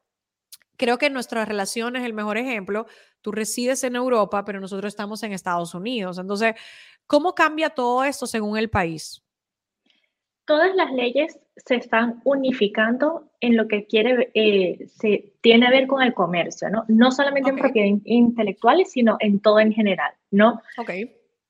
creo 0.81 0.97
que 0.97 1.11
nuestra 1.11 1.45
relación 1.45 1.95
es 1.95 2.05
el 2.05 2.15
mejor 2.15 2.39
ejemplo. 2.39 2.87
Tú 3.21 3.33
resides 3.33 3.85
en 3.85 3.97
Europa, 3.97 4.47
pero 4.47 4.61
nosotros 4.61 4.89
estamos 4.89 5.23
en 5.23 5.33
Estados 5.33 5.75
Unidos. 5.75 6.19
Entonces, 6.19 6.55
¿cómo 7.07 7.35
cambia 7.35 7.69
todo 7.69 8.03
esto 8.03 8.27
según 8.27 8.57
el 8.57 8.71
país? 8.71 9.23
Todas 10.47 10.75
las 10.75 10.91
leyes 10.93 11.39
se 11.57 11.75
están 11.75 12.23
unificando 12.25 13.31
en 13.41 13.59
lo 13.59 13.69
que 13.69 13.87
quiere, 13.87 14.31
eh, 14.33 14.87
se 14.89 15.35
tiene 15.43 15.67
a 15.67 15.71
ver 15.71 15.87
con 15.87 16.03
el 16.03 16.15
comercio, 16.15 16.71
¿no? 16.71 16.87
No 16.89 17.13
solamente 17.13 17.51
en 17.51 17.57
propiedad 17.57 17.99
intelectual, 18.05 18.83
sino 18.87 19.19
en 19.21 19.39
todo 19.39 19.61
en 19.61 19.73
general, 19.75 20.13
¿no? 20.31 20.63
Ok. 20.79 20.93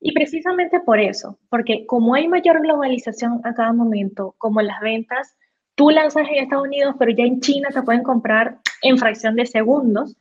Y 0.01 0.13
precisamente 0.13 0.81
por 0.81 0.99
eso, 0.99 1.39
porque 1.51 1.87
como 1.87 2.15
hay 2.15 2.27
mayor 2.27 2.61
globalización 2.63 3.41
a 3.45 3.55
cada 3.55 3.73
momento, 3.73 4.35
como 4.39 4.61
las 4.61 4.81
ventas, 4.81 5.37
tú 5.81 5.89
lanzas 5.89 6.29
en 6.29 6.45
Estados 6.45 6.67
Unidos, 6.67 6.95
pero 6.99 7.11
ya 7.11 7.25
en 7.25 7.41
China 7.41 7.71
te 7.73 7.81
pueden 7.81 8.03
comprar 8.03 8.59
en 8.83 8.99
fracción 8.99 9.35
de 9.35 9.47
segundos, 9.47 10.15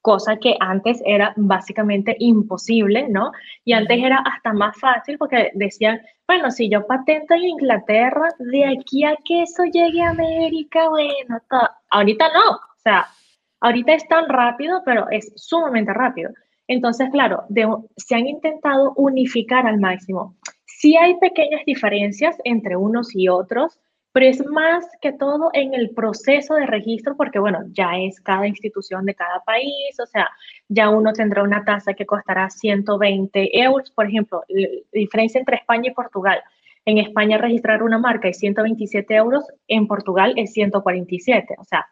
cosa 0.00 0.38
que 0.38 0.56
antes 0.58 1.02
era 1.04 1.34
básicamente 1.36 2.16
imposible, 2.18 3.06
¿no? 3.10 3.30
Y 3.62 3.74
antes 3.74 4.02
era 4.02 4.24
hasta 4.24 4.54
más 4.54 4.74
fácil 4.80 5.18
porque 5.18 5.50
decían, 5.52 6.00
bueno, 6.26 6.50
si 6.50 6.70
yo 6.70 6.86
patento 6.86 7.34
en 7.34 7.42
Inglaterra, 7.42 8.30
de 8.38 8.64
aquí 8.64 9.04
a 9.04 9.14
que 9.22 9.42
eso 9.42 9.64
llegue 9.64 10.00
a 10.00 10.12
América, 10.12 10.88
bueno, 10.88 11.42
ahorita 11.90 12.28
no, 12.32 12.52
o 12.52 12.80
sea, 12.82 13.06
ahorita 13.60 13.92
es 13.92 14.08
tan 14.08 14.26
rápido, 14.30 14.80
pero 14.82 15.10
es 15.10 15.30
sumamente 15.36 15.92
rápido. 15.92 16.30
Entonces, 16.68 17.10
claro, 17.10 17.44
se 17.98 18.14
han 18.14 18.26
intentado 18.26 18.94
unificar 18.96 19.66
al 19.66 19.78
máximo. 19.78 20.36
Sí 20.64 20.96
hay 20.96 21.18
pequeñas 21.18 21.66
diferencias 21.66 22.34
entre 22.44 22.76
unos 22.76 23.14
y 23.14 23.28
otros, 23.28 23.78
pero 24.12 24.26
es 24.26 24.44
más 24.46 24.86
que 25.00 25.12
todo 25.12 25.50
en 25.54 25.74
el 25.74 25.90
proceso 25.90 26.54
de 26.54 26.66
registro, 26.66 27.16
porque 27.16 27.38
bueno, 27.38 27.60
ya 27.72 27.96
es 27.98 28.20
cada 28.20 28.46
institución 28.46 29.06
de 29.06 29.14
cada 29.14 29.40
país, 29.40 29.98
o 30.00 30.06
sea, 30.06 30.28
ya 30.68 30.90
uno 30.90 31.12
tendrá 31.12 31.42
una 31.42 31.64
tasa 31.64 31.94
que 31.94 32.04
costará 32.04 32.50
120 32.50 33.62
euros, 33.62 33.90
por 33.90 34.06
ejemplo, 34.06 34.42
la 34.48 34.68
diferencia 34.92 35.38
entre 35.38 35.56
España 35.56 35.90
y 35.90 35.94
Portugal. 35.94 36.42
En 36.84 36.98
España 36.98 37.38
registrar 37.38 37.82
una 37.82 37.98
marca 37.98 38.28
es 38.28 38.38
127 38.38 39.14
euros, 39.14 39.44
en 39.66 39.86
Portugal 39.86 40.34
es 40.36 40.52
147, 40.52 41.54
o 41.58 41.64
sea, 41.64 41.86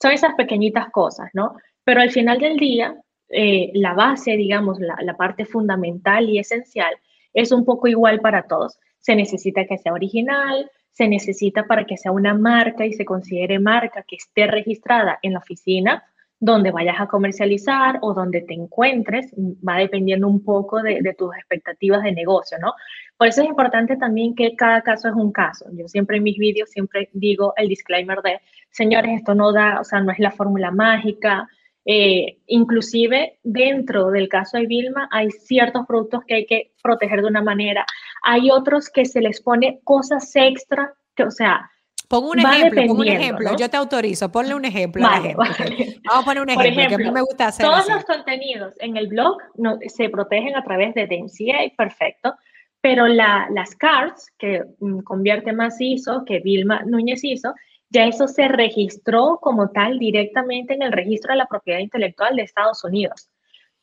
son 0.00 0.12
esas 0.12 0.34
pequeñitas 0.34 0.90
cosas, 0.90 1.30
¿no? 1.32 1.56
Pero 1.84 2.00
al 2.00 2.10
final 2.10 2.38
del 2.38 2.58
día, 2.58 2.96
eh, 3.28 3.70
la 3.74 3.94
base, 3.94 4.36
digamos, 4.36 4.78
la, 4.78 4.96
la 5.00 5.16
parte 5.16 5.46
fundamental 5.46 6.28
y 6.28 6.38
esencial 6.38 6.94
es 7.32 7.50
un 7.50 7.64
poco 7.64 7.88
igual 7.88 8.20
para 8.20 8.42
todos. 8.42 8.78
Se 8.98 9.16
necesita 9.16 9.64
que 9.64 9.78
sea 9.78 9.92
original, 9.92 10.70
se 10.92 11.08
necesita 11.08 11.66
para 11.66 11.84
que 11.84 11.96
sea 11.96 12.12
una 12.12 12.34
marca 12.34 12.86
y 12.86 12.92
se 12.92 13.04
considere 13.04 13.58
marca 13.58 14.04
que 14.06 14.16
esté 14.16 14.46
registrada 14.46 15.18
en 15.22 15.32
la 15.32 15.38
oficina 15.38 16.04
donde 16.44 16.72
vayas 16.72 16.96
a 16.98 17.06
comercializar 17.06 18.00
o 18.02 18.14
donde 18.14 18.40
te 18.40 18.52
encuentres, 18.52 19.32
va 19.66 19.76
dependiendo 19.76 20.26
un 20.26 20.42
poco 20.42 20.82
de, 20.82 21.14
tus 21.16 21.32
expectativas 21.36 22.02
de 22.02 22.10
negocio, 22.10 22.58
¿no? 22.58 22.74
Por 23.16 23.28
eso 23.28 23.42
es 23.42 23.48
importante 23.48 23.96
también 23.96 24.34
que 24.34 24.56
cada 24.56 24.82
caso 24.82 25.06
es 25.06 25.14
un 25.14 25.30
caso. 25.30 25.66
Yo 25.72 25.86
siempre 25.86 26.16
en 26.16 26.24
mis 26.24 26.36
vídeos 26.36 26.68
siempre 26.68 27.08
digo 27.12 27.54
el 27.56 27.68
disclaimer 27.68 28.22
de, 28.22 28.40
señores, 28.70 29.12
esto 29.18 29.36
no 29.36 29.52
da, 29.52 29.78
o 29.80 29.84
sea, 29.84 30.00
no 30.00 30.10
es 30.10 30.18
la 30.18 30.32
fórmula 30.32 30.72
mágica, 30.72 31.48
eh, 31.84 32.38
inclusive 32.48 33.38
dentro 33.44 34.10
del 34.10 34.28
caso 34.28 34.56
de 34.56 34.66
Vilma 34.66 35.08
hay 35.12 35.30
ciertos 35.30 35.86
productos 35.86 36.24
que 36.26 36.34
hay 36.34 36.46
que 36.46 36.72
proteger 36.82 37.22
de 37.22 37.28
una 37.28 37.42
manera. 37.42 37.86
Hay 38.22 38.50
otros 38.50 38.88
que 38.88 39.04
se 39.04 39.20
les 39.20 39.40
pone 39.40 39.80
cosas 39.84 40.30
extra, 40.34 40.94
que, 41.14 41.24
o 41.24 41.30
sea, 41.30 41.68
Pongo 42.12 42.32
un 42.32 42.40
ejemplo, 42.40 42.82
pongo 42.88 43.00
un 43.00 43.08
ejemplo. 43.08 43.56
Yo 43.56 43.70
te 43.70 43.76
autorizo, 43.78 44.30
ponle 44.30 44.54
un 44.54 44.66
ejemplo. 44.66 45.02
Vale, 45.02 45.34
vale. 45.34 45.98
Vamos 46.04 46.22
a 46.22 46.24
poner 46.26 46.42
un 46.42 46.50
ejemplo, 46.50 46.88
que 46.88 46.94
a 46.94 46.98
mí 46.98 47.10
me 47.10 47.22
gusta 47.22 47.46
hacer. 47.46 47.64
Todos 47.64 47.88
los 47.88 48.04
contenidos 48.04 48.74
en 48.80 48.98
el 48.98 49.06
blog 49.06 49.38
no, 49.56 49.78
se 49.86 50.10
protegen 50.10 50.54
a 50.54 50.62
través 50.62 50.92
de 50.92 51.06
DMCA, 51.06 51.74
perfecto. 51.74 52.34
Pero 52.82 53.06
la, 53.06 53.48
las 53.50 53.74
cards 53.76 54.30
que 54.36 54.62
mm, 54.80 54.98
convierte 55.04 55.54
más 55.54 55.80
hizo, 55.80 56.26
que 56.26 56.40
Vilma 56.40 56.82
Núñez 56.84 57.24
hizo, 57.24 57.54
ya 57.88 58.04
eso 58.04 58.28
se 58.28 58.46
registró 58.46 59.38
como 59.40 59.70
tal 59.70 59.98
directamente 59.98 60.74
en 60.74 60.82
el 60.82 60.92
registro 60.92 61.32
de 61.32 61.38
la 61.38 61.46
propiedad 61.46 61.78
intelectual 61.78 62.36
de 62.36 62.42
Estados 62.42 62.84
Unidos. 62.84 63.30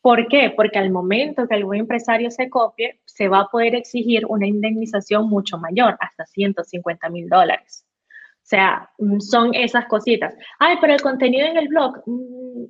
¿Por 0.01 0.27
qué? 0.27 0.53
Porque 0.55 0.79
al 0.79 0.91
momento 0.91 1.47
que 1.47 1.55
algún 1.55 1.75
empresario 1.75 2.31
se 2.31 2.49
copie, 2.49 3.01
se 3.05 3.27
va 3.27 3.41
a 3.41 3.47
poder 3.47 3.75
exigir 3.75 4.25
una 4.27 4.47
indemnización 4.47 5.27
mucho 5.29 5.57
mayor, 5.57 5.97
hasta 5.99 6.25
150 6.25 7.09
mil 7.09 7.27
dólares. 7.27 7.85
O 8.07 8.47
sea, 8.49 8.89
mm, 8.97 9.19
son 9.19 9.53
esas 9.53 9.85
cositas. 9.87 10.33
Ay, 10.57 10.77
pero 10.79 10.93
el 10.93 11.01
contenido 11.01 11.47
en 11.47 11.57
el 11.57 11.67
blog, 11.67 12.01
mm, 12.05 12.65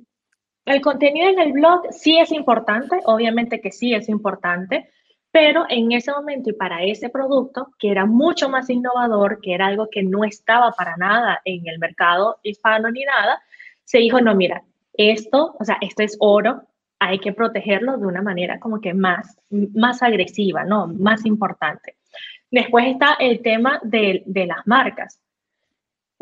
el 0.66 0.80
contenido 0.80 1.28
en 1.30 1.38
el 1.38 1.52
blog 1.52 1.82
sí 1.90 2.18
es 2.18 2.32
importante, 2.32 3.00
obviamente 3.04 3.60
que 3.60 3.70
sí 3.70 3.94
es 3.94 4.08
importante, 4.08 4.90
pero 5.30 5.64
en 5.68 5.92
ese 5.92 6.12
momento 6.12 6.50
y 6.50 6.54
para 6.54 6.82
ese 6.84 7.08
producto, 7.08 7.68
que 7.78 7.90
era 7.90 8.04
mucho 8.06 8.48
más 8.48 8.68
innovador, 8.68 9.40
que 9.40 9.54
era 9.54 9.66
algo 9.68 9.88
que 9.90 10.02
no 10.02 10.24
estaba 10.24 10.72
para 10.72 10.96
nada 10.96 11.40
en 11.44 11.66
el 11.68 11.78
mercado 11.78 12.38
hispano 12.42 12.90
ni 12.90 13.04
nada, 13.04 13.40
se 13.84 13.98
dijo, 13.98 14.20
no, 14.20 14.34
mira, 14.34 14.64
esto, 14.94 15.56
o 15.58 15.64
sea, 15.64 15.78
esto 15.80 16.02
es 16.02 16.16
oro, 16.20 16.62
hay 17.00 17.18
que 17.18 17.32
protegerlo 17.32 17.96
de 17.96 18.06
una 18.06 18.22
manera 18.22 18.60
como 18.60 18.80
que 18.80 18.94
más, 18.94 19.36
más 19.50 20.02
agresiva, 20.02 20.64
¿no? 20.64 20.86
Más 20.86 21.24
importante. 21.26 21.96
Después 22.50 22.86
está 22.86 23.14
el 23.18 23.40
tema 23.42 23.80
de, 23.82 24.22
de 24.26 24.46
las 24.46 24.66
marcas. 24.66 25.18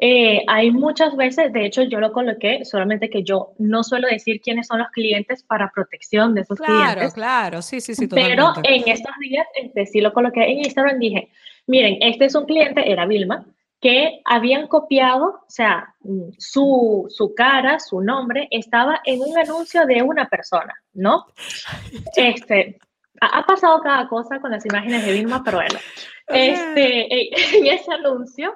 Eh, 0.00 0.44
hay 0.46 0.70
muchas 0.70 1.16
veces, 1.16 1.52
de 1.52 1.66
hecho 1.66 1.82
yo 1.82 1.98
lo 1.98 2.12
coloqué, 2.12 2.64
solamente 2.64 3.10
que 3.10 3.24
yo 3.24 3.54
no 3.58 3.82
suelo 3.82 4.06
decir 4.06 4.40
quiénes 4.40 4.68
son 4.68 4.78
los 4.78 4.88
clientes 4.90 5.42
para 5.42 5.72
protección 5.74 6.36
de 6.36 6.42
esos 6.42 6.60
clientes. 6.60 6.94
Claro, 6.94 7.12
claro, 7.12 7.62
sí, 7.62 7.80
sí, 7.80 7.96
sí. 7.96 8.06
Pero 8.06 8.52
en 8.62 8.88
estos 8.88 9.12
días, 9.20 9.46
este, 9.60 9.86
sí 9.86 10.00
lo 10.00 10.12
coloqué 10.12 10.44
en 10.44 10.58
Instagram, 10.58 11.00
dije, 11.00 11.28
miren, 11.66 11.98
este 12.00 12.26
es 12.26 12.36
un 12.36 12.44
cliente, 12.46 12.88
era 12.88 13.06
Vilma, 13.06 13.44
que 13.80 14.20
habían 14.24 14.66
copiado, 14.66 15.42
o 15.46 15.50
sea, 15.50 15.94
su, 16.38 17.06
su 17.08 17.34
cara, 17.34 17.78
su 17.78 18.00
nombre, 18.00 18.48
estaba 18.50 19.00
en 19.04 19.20
un 19.20 19.38
anuncio 19.38 19.86
de 19.86 20.02
una 20.02 20.28
persona, 20.28 20.74
¿no? 20.94 21.26
Este, 22.16 22.78
ha, 23.20 23.46
pasado 23.46 23.80
cada 23.80 24.08
cosa 24.08 24.40
con 24.40 24.50
las 24.50 24.64
imágenes 24.66 25.06
de 25.06 25.12
Vilma, 25.12 25.42
pero 25.44 25.58
bueno, 25.58 25.78
este, 26.28 27.56
en 27.58 27.66
ese 27.66 27.92
anuncio 27.92 28.54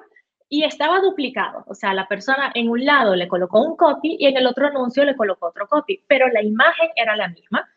y 0.49 0.63
estaba 0.63 0.99
duplicado. 0.99 1.63
O 1.67 1.73
sea, 1.73 1.93
la 1.93 2.07
persona 2.07 2.51
en 2.53 2.69
un 2.69 2.85
lado 2.85 3.15
le 3.15 3.27
colocó 3.27 3.61
un 3.61 3.75
copy 3.75 4.17
y 4.19 4.27
en 4.27 4.37
el 4.37 4.45
otro 4.45 4.67
anuncio 4.67 5.03
le 5.03 5.15
colocó 5.15 5.47
otro 5.47 5.67
copy, 5.67 6.03
pero 6.07 6.27
la 6.27 6.43
imagen 6.43 6.89
era 6.95 7.15
la 7.15 7.29
misma. 7.29 7.67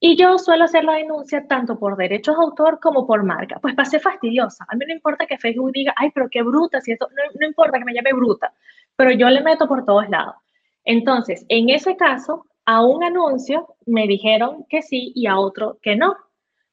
Y 0.00 0.16
yo 0.16 0.38
suelo 0.38 0.64
hacer 0.64 0.84
la 0.84 0.94
denuncia 0.94 1.46
tanto 1.48 1.78
por 1.78 1.96
derechos 1.96 2.36
de 2.36 2.44
autor 2.44 2.78
como 2.80 3.06
por 3.06 3.24
marca. 3.24 3.58
Pues 3.60 3.74
pasé 3.74 3.98
fastidiosa. 3.98 4.64
A 4.68 4.76
mí 4.76 4.84
no 4.86 4.94
importa 4.94 5.26
que 5.26 5.38
Facebook 5.38 5.72
diga, 5.72 5.92
ay, 5.96 6.10
pero 6.14 6.28
qué 6.30 6.42
bruta, 6.42 6.80
si 6.80 6.92
esto, 6.92 7.08
no, 7.10 7.22
no 7.40 7.46
importa 7.46 7.78
que 7.78 7.84
me 7.84 7.94
llame 7.94 8.12
bruta, 8.12 8.52
pero 8.94 9.10
yo 9.10 9.28
le 9.28 9.40
meto 9.40 9.66
por 9.66 9.84
todos 9.84 10.08
lados. 10.08 10.36
Entonces, 10.84 11.44
en 11.48 11.70
ese 11.70 11.96
caso, 11.96 12.46
a 12.64 12.84
un 12.84 13.02
anuncio 13.02 13.74
me 13.86 14.06
dijeron 14.06 14.66
que 14.68 14.82
sí 14.82 15.12
y 15.14 15.26
a 15.26 15.38
otro 15.38 15.78
que 15.82 15.96
no. 15.96 16.16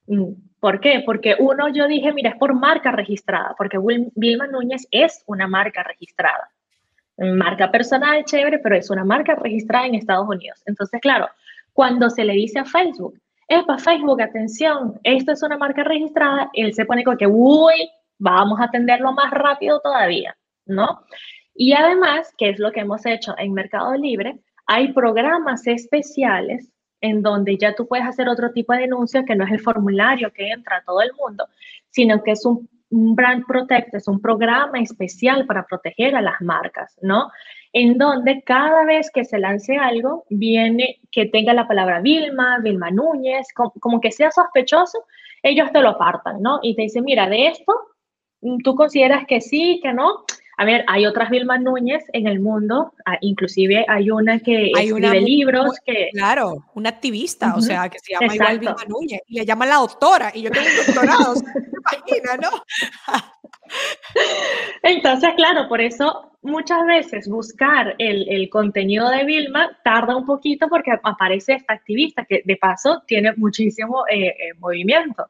Mm, 0.08 0.34
¿Por 0.60 0.80
qué? 0.80 1.04
Porque 1.06 1.36
uno, 1.40 1.70
yo 1.70 1.88
dije, 1.88 2.12
mira, 2.12 2.32
es 2.32 2.36
por 2.38 2.54
marca 2.54 2.92
registrada, 2.92 3.56
porque 3.58 3.78
Vilma 4.16 4.48
Núñez 4.48 4.88
es 4.92 5.24
una 5.26 5.48
marca 5.48 5.84
registrada. 5.84 6.50
Marca 7.18 7.72
personal, 7.72 8.26
chévere, 8.26 8.60
pero 8.60 8.76
es 8.76 8.90
una 8.90 9.04
marca 9.06 9.36
registrada 9.36 9.86
en 9.86 9.96
Estados 9.96 10.28
Unidos. 10.28 10.62
Entonces, 10.66 11.00
claro, 11.00 11.30
cuando 11.76 12.10
se 12.10 12.24
le 12.24 12.34
dice 12.34 12.60
a 12.60 12.66
Facebook, 12.66 13.20
es 13.50 13.64
para 13.66 13.78
Facebook, 13.78 14.22
atención, 14.22 14.98
esto 15.04 15.34
es 15.34 15.44
una 15.44 15.58
marca 15.58 15.84
registrada, 15.84 16.50
él 16.54 16.74
se 16.74 16.86
pone 16.86 17.04
como 17.04 17.18
que, 17.18 17.28
uy, 17.28 17.90
vamos 18.18 18.62
a 18.62 18.64
atenderlo 18.64 19.12
más 19.12 19.30
rápido 19.32 19.82
todavía, 19.82 20.38
¿no? 20.66 21.02
Y 21.54 21.74
además, 21.74 22.34
¿qué 22.38 22.52
es 22.52 22.60
lo 22.60 22.72
que 22.72 22.80
hemos 22.80 23.06
hecho 23.06 23.36
en 23.38 23.52
Mercado 23.52 23.94
Libre? 23.96 24.40
Hay 24.66 24.94
programas 24.94 25.68
especiales 25.68 26.72
en 27.02 27.22
donde 27.22 27.58
ya 27.58 27.76
tú 27.76 27.86
puedes 27.88 28.08
hacer 28.08 28.30
otro 28.30 28.54
tipo 28.54 28.72
de 28.72 28.80
denuncia 28.80 29.26
que 29.26 29.36
no 29.36 29.44
es 29.44 29.52
el 29.52 29.60
formulario 29.60 30.32
que 30.32 30.52
entra 30.52 30.78
a 30.78 30.84
todo 30.84 31.02
el 31.02 31.12
mundo, 31.14 31.46
sino 31.90 32.24
que 32.24 32.32
es 32.32 32.46
un, 32.46 32.70
brand 32.90 33.46
protect, 33.46 33.94
es 33.96 34.08
un 34.08 34.22
programa 34.22 34.80
especial 34.80 35.46
para 35.46 35.66
proteger 35.66 36.16
a 36.16 36.22
las 36.22 36.40
marcas, 36.40 36.98
¿no? 37.02 37.30
En 37.78 37.98
donde 37.98 38.42
cada 38.44 38.86
vez 38.86 39.12
que 39.12 39.26
se 39.26 39.38
lance 39.38 39.76
algo, 39.76 40.24
viene 40.30 41.02
que 41.12 41.26
tenga 41.26 41.54
la 41.54 41.68
palabra 41.68 42.00
Vilma, 42.00 42.60
Vilma 42.60 42.90
Núñez, 42.90 43.48
como, 43.54 43.72
como 43.82 44.00
que 44.00 44.14
sea 44.14 44.32
sospechoso, 44.32 45.04
ellos 45.44 45.70
te 45.74 45.82
lo 45.82 45.90
apartan, 45.90 46.42
¿no? 46.42 46.60
Y 46.64 46.74
te 46.78 46.84
dicen, 46.84 47.04
mira, 47.04 47.28
de 47.28 47.48
esto, 47.48 47.74
tú 48.64 48.76
consideras 48.76 49.26
que 49.28 49.42
sí, 49.42 49.82
que 49.84 49.92
no, 49.92 50.24
A 50.58 50.64
ver, 50.64 50.86
hay 50.88 51.06
otras 51.06 51.30
Vilma 51.30 51.58
Núñez 51.58 52.04
en 52.14 52.28
el 52.28 52.40
mundo, 52.40 52.94
inclusive 53.20 53.86
hay 53.90 54.10
una 54.10 54.40
que 54.40 54.72
hay 54.76 54.88
escribe 54.88 55.20
libros 55.20 55.78
que... 55.86 56.10
Claro, 56.14 56.64
una 56.76 56.90
activista, 56.90 57.56
o 57.58 57.62
sea, 57.62 57.90
que 57.90 58.00
se 58.00 58.14
llama 58.14 58.36
igual 58.36 58.60
Vilma 58.60 58.86
Núñez, 58.88 59.22
y 59.28 59.40
le 59.40 59.46
llaman 59.46 59.70
la 59.70 59.76
doctora, 59.76 60.32
y 60.34 60.44
yo 60.44 60.52
tengo 60.52 60.68
un 60.68 60.86
doctorado, 60.86 61.34
no? 62.42 62.50
Entonces, 64.84 65.32
claro, 65.36 65.68
por 65.68 65.82
eso 65.82 66.32
muchas 66.42 66.86
veces 66.86 67.28
buscar 67.28 67.96
el, 67.98 68.50
contenido 68.50 69.10
de 69.10 69.26
Vilma 69.26 69.78
tarda 69.84 70.16
un 70.16 70.26
poquito 70.26 70.68
porque 70.70 70.92
aparece 71.04 71.54
esta 71.54 71.74
activista 71.74 72.26
que 72.26 72.42
de 72.46 72.56
paso 72.58 73.04
tiene 73.08 73.34
muchísimo 73.36 74.06
eh, 74.10 74.28
eh, 74.28 74.54
movimiento. 74.60 75.28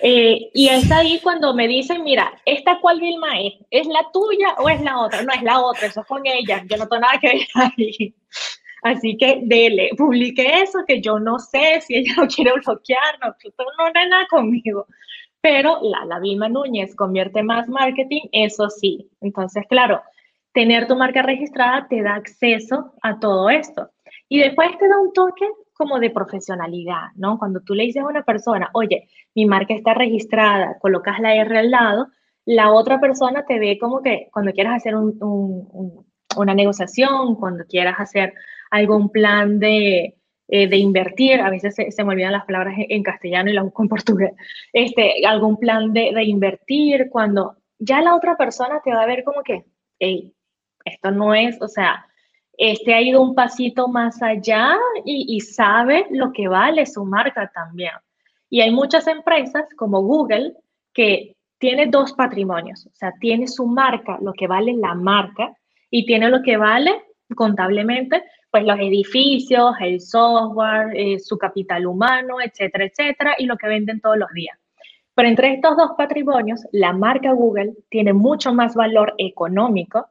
Eh, 0.00 0.50
y 0.54 0.68
es 0.68 0.90
ahí 0.92 1.20
cuando 1.22 1.54
me 1.54 1.66
dicen, 1.66 2.04
mira, 2.04 2.32
¿esta 2.44 2.78
cuál 2.80 3.00
Vilma 3.00 3.40
es? 3.40 3.54
¿Es 3.70 3.86
la 3.86 4.06
tuya 4.12 4.54
o 4.58 4.68
es 4.68 4.80
la 4.80 4.98
otra? 5.00 5.22
No, 5.22 5.32
es 5.32 5.42
la 5.42 5.60
otra, 5.60 5.86
eso 5.86 6.02
es 6.02 6.06
con 6.06 6.22
ella, 6.24 6.62
yo 6.68 6.76
no 6.76 6.86
tengo 6.86 7.00
nada 7.00 7.18
que 7.18 7.28
ver 7.28 7.46
ahí. 7.54 8.14
Así 8.82 9.16
que 9.16 9.40
dele, 9.42 9.90
publique 9.96 10.62
eso, 10.62 10.84
que 10.86 11.00
yo 11.00 11.18
no 11.18 11.38
sé 11.40 11.80
si 11.80 11.96
ella 11.96 12.14
lo 12.16 12.28
quiere 12.28 12.52
bloquear, 12.52 13.18
no, 13.20 13.28
no 13.28 13.92
tiene 13.92 14.08
nada 14.08 14.26
conmigo. 14.28 14.86
Pero 15.40 15.78
la, 15.82 16.04
la 16.04 16.18
Vilma 16.18 16.48
Núñez 16.48 16.94
convierte 16.96 17.42
más 17.42 17.68
marketing, 17.68 18.22
eso 18.32 18.68
sí. 18.70 19.10
Entonces, 19.20 19.64
claro, 19.68 20.02
tener 20.52 20.86
tu 20.86 20.96
marca 20.96 21.22
registrada 21.22 21.86
te 21.88 22.02
da 22.02 22.14
acceso 22.16 22.94
a 23.02 23.18
todo 23.20 23.48
esto. 23.50 23.90
Y 24.28 24.40
después 24.40 24.76
te 24.78 24.88
da 24.88 24.98
un 24.98 25.12
toque 25.12 25.46
como 25.72 26.00
de 26.00 26.10
profesionalidad, 26.10 27.12
¿no? 27.14 27.38
Cuando 27.38 27.60
tú 27.60 27.74
le 27.74 27.84
dices 27.84 28.02
a 28.02 28.08
una 28.08 28.24
persona, 28.24 28.68
oye, 28.74 29.08
mi 29.34 29.46
marca 29.46 29.74
está 29.74 29.94
registrada, 29.94 30.76
colocas 30.80 31.20
la 31.20 31.36
R 31.36 31.56
al 31.56 31.70
lado, 31.70 32.08
la 32.44 32.72
otra 32.72 33.00
persona 33.00 33.44
te 33.46 33.60
ve 33.60 33.78
como 33.78 34.02
que 34.02 34.28
cuando 34.32 34.52
quieras 34.52 34.76
hacer 34.76 34.96
una 34.96 36.54
negociación, 36.54 37.36
cuando 37.36 37.64
quieras 37.64 37.94
hacer 37.98 38.34
algún 38.70 39.10
plan 39.10 39.60
de, 39.60 40.17
eh, 40.48 40.76
invertir, 40.76 41.40
a 41.40 41.50
veces 41.50 41.74
se, 41.74 42.04
me 42.04 42.12
olvidan 42.12 42.32
las 42.32 42.44
palabras 42.44 42.74
en, 42.76 43.02
castellano 43.02 43.50
y 43.50 43.54
las 43.54 43.64
busco 43.64 43.82
en 43.82 43.88
portugués, 43.88 44.32
este, 44.72 45.26
algún 45.26 45.56
plan 45.58 45.92
de, 45.92 46.12
de, 46.14 46.24
invertir, 46.24 47.08
cuando 47.10 47.56
ya 47.78 48.00
la 48.00 48.14
otra 48.14 48.36
persona 48.36 48.80
te 48.82 48.92
va 48.92 49.02
a 49.02 49.06
ver 49.06 49.24
como 49.24 49.42
que, 49.42 49.64
hey, 49.98 50.34
esto 50.84 51.10
no 51.10 51.34
es, 51.34 51.60
o 51.60 51.68
sea, 51.68 52.04
este 52.58 52.92
ha 52.92 53.00
ido 53.00 53.22
un 53.22 53.36
pasito 53.36 53.86
más 53.86 54.20
allá 54.20 54.76
y, 55.04 55.40
sabe 55.40 56.06
lo 56.10 56.32
que 56.32 56.48
vale 56.48 56.84
su 56.86 57.04
marca 57.04 57.50
también. 57.54 57.92
Y 58.50 58.60
hay 58.60 58.72
muchas 58.72 59.06
empresas 59.06 59.66
como 59.76 60.02
Google 60.02 60.54
que 60.92 61.36
tiene 61.58 61.86
dos 61.86 62.12
patrimonios, 62.12 62.86
o 62.86 62.94
sea, 62.94 63.12
tiene 63.20 63.46
su 63.46 63.66
marca, 63.66 64.18
lo 64.20 64.32
que 64.32 64.48
vale 64.48 64.74
la 64.74 64.94
marca, 64.94 65.56
y 65.90 66.04
tiene 66.04 66.28
lo 66.28 66.42
que 66.42 66.56
vale 66.56 67.04
contablemente, 67.36 68.24
pues 68.50 68.64
los 68.64 68.78
edificios, 68.78 69.74
el 69.80 70.00
software, 70.00 70.96
eh, 70.96 71.18
su 71.18 71.36
capital 71.36 71.86
humano, 71.86 72.36
etcétera, 72.40 72.86
etcétera, 72.86 73.34
y 73.38 73.46
lo 73.46 73.56
que 73.56 73.68
venden 73.68 74.00
todos 74.00 74.16
los 74.16 74.30
días. 74.32 74.58
Pero 75.14 75.28
entre 75.28 75.54
estos 75.54 75.76
dos 75.76 75.90
patrimonios, 75.98 76.64
la 76.72 76.92
marca 76.92 77.32
Google 77.32 77.74
tiene 77.90 78.12
mucho 78.12 78.54
más 78.54 78.74
valor 78.74 79.14
económico 79.18 80.06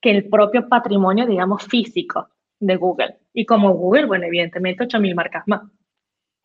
que 0.00 0.10
el 0.10 0.28
propio 0.28 0.68
patrimonio, 0.68 1.26
digamos, 1.26 1.64
físico 1.64 2.28
de 2.60 2.76
Google. 2.76 3.18
Y 3.32 3.46
como 3.46 3.72
Google, 3.72 4.06
bueno, 4.06 4.26
evidentemente 4.26 4.84
8.000 4.84 5.14
marcas 5.14 5.44
más. 5.46 5.62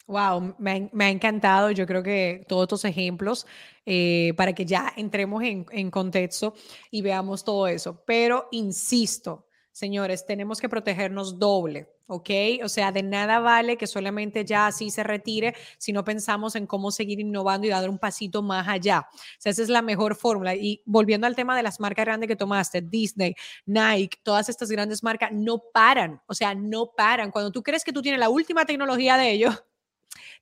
Wow, 0.05 0.55
me, 0.59 0.89
ha 0.99 1.09
encantado. 1.09 1.71
Yo 1.71 1.87
creo 1.87 2.03
que 2.03 2.45
todos 2.47 2.63
estos 2.63 2.85
ejemplos 2.85 3.47
eh, 3.85 4.33
para 4.35 4.53
que 4.53 4.65
ya 4.65 4.91
entremos 4.95 5.41
en, 5.43 5.65
en 5.71 5.89
contexto 5.89 6.53
y 6.91 7.01
veamos 7.01 7.43
todo 7.43 7.67
eso. 7.67 8.03
Pero 8.05 8.47
insisto, 8.51 9.47
señores, 9.73 10.25
tenemos 10.25 10.61
que 10.61 10.69
protegernos 10.69 11.37
doble. 11.37 11.89
¿ok? 12.07 12.29
O 12.63 12.69
sea, 12.69 12.91
de 12.91 13.03
nada 13.03 13.39
vale 13.39 13.77
que 13.77 13.87
solamente 13.87 14.45
ya 14.45 14.67
así 14.67 14.89
se 14.89 15.03
retire 15.03 15.55
si 15.77 15.91
no 15.93 16.03
pensamos 16.03 16.55
en 16.55 16.67
cómo 16.67 16.91
seguir 16.91 17.19
innovando 17.19 17.67
y 17.67 17.69
dar 17.69 17.89
un 17.89 17.97
pasito 17.97 18.41
más 18.41 18.67
allá. 18.67 19.07
O 19.11 19.41
sea, 19.41 19.51
esa 19.51 19.63
es 19.63 19.69
la 19.69 19.81
mejor 19.81 20.15
fórmula. 20.15 20.55
Y 20.55 20.81
volviendo 20.85 21.27
al 21.27 21.35
tema 21.35 21.55
de 21.55 21.63
las 21.63 21.79
marcas 21.79 22.05
grandes 22.05 22.27
que 22.27 22.35
tomaste, 22.35 22.81
Disney, 22.81 23.35
Nike, 23.65 24.19
todas 24.23 24.49
estas 24.49 24.69
grandes 24.69 25.03
marcas 25.03 25.31
no 25.33 25.63
paran, 25.73 26.21
o 26.27 26.33
sea, 26.33 26.53
no 26.53 26.91
paran. 26.95 27.31
Cuando 27.31 27.51
tú 27.51 27.63
crees 27.63 27.83
que 27.83 27.93
tú 27.93 28.01
tienes 28.01 28.19
la 28.19 28.29
última 28.29 28.65
tecnología 28.65 29.17
de 29.17 29.31
ellos, 29.31 29.63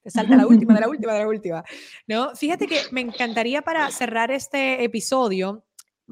te 0.03 0.09
salta 0.09 0.35
la 0.35 0.47
última, 0.47 0.73
de 0.73 0.81
la 0.81 0.89
última, 0.89 1.13
de 1.13 1.19
la 1.19 1.27
última, 1.27 1.63
¿no? 2.07 2.35
Fíjate 2.35 2.67
que 2.67 2.81
me 2.91 3.01
encantaría 3.01 3.61
para 3.61 3.89
cerrar 3.91 4.31
este 4.31 4.83
episodio 4.83 5.63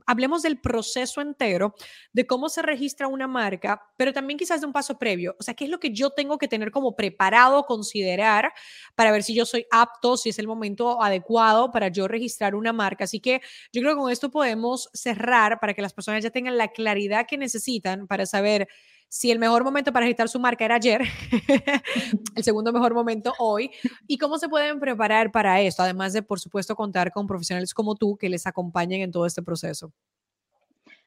hablemos 0.05 0.41
del 0.41 0.59
proceso 0.59 1.21
entero 1.21 1.75
de 2.13 2.27
cómo 2.27 2.49
se 2.49 2.61
registra 2.61 3.07
una 3.07 3.27
marca, 3.27 3.81
pero 3.97 4.13
también 4.13 4.37
quizás 4.37 4.61
de 4.61 4.67
un 4.67 4.73
paso 4.73 4.97
previo. 4.97 5.35
O 5.39 5.43
sea, 5.43 5.53
¿qué 5.53 5.65
es 5.65 5.69
lo 5.69 5.79
que 5.79 5.91
yo 5.91 6.11
tengo 6.11 6.37
que 6.37 6.47
tener 6.47 6.71
como 6.71 6.95
preparado, 6.95 7.63
considerar 7.65 8.51
para 8.95 9.11
ver 9.11 9.23
si 9.23 9.33
yo 9.33 9.45
soy 9.45 9.65
apto, 9.71 10.17
si 10.17 10.29
es 10.29 10.39
el 10.39 10.47
momento 10.47 11.01
adecuado 11.01 11.71
para 11.71 11.89
yo 11.89 12.07
registrar 12.07 12.55
una 12.55 12.73
marca? 12.73 13.03
Así 13.05 13.19
que 13.19 13.41
yo 13.71 13.81
creo 13.81 13.95
que 13.95 14.01
con 14.01 14.11
esto 14.11 14.31
podemos 14.31 14.89
cerrar 14.93 15.59
para 15.59 15.73
que 15.73 15.81
las 15.81 15.93
personas 15.93 16.23
ya 16.23 16.29
tengan 16.29 16.57
la 16.57 16.69
claridad 16.69 17.25
que 17.27 17.37
necesitan 17.37 18.07
para 18.07 18.25
saber 18.25 18.67
si 19.09 19.31
el 19.31 19.39
mejor 19.39 19.63
momento 19.63 19.91
para 19.91 20.05
registrar 20.05 20.29
su 20.29 20.39
marca 20.39 20.63
era 20.63 20.75
ayer, 20.75 21.01
el 22.35 22.43
segundo 22.43 22.71
mejor 22.71 22.93
momento 22.93 23.33
hoy, 23.39 23.71
y 24.07 24.19
cómo 24.19 24.37
se 24.37 24.47
pueden 24.47 24.79
preparar 24.79 25.31
para 25.31 25.59
esto, 25.61 25.81
además 25.81 26.13
de, 26.13 26.21
por 26.21 26.39
supuesto, 26.39 26.75
contar 26.75 27.11
con 27.11 27.25
profesionales 27.25 27.73
como 27.73 27.95
tú 27.95 28.15
que 28.15 28.29
les 28.29 28.45
acompañen 28.45 29.01
en 29.01 29.11
todo 29.11 29.25
este 29.25 29.41
proceso. 29.41 29.91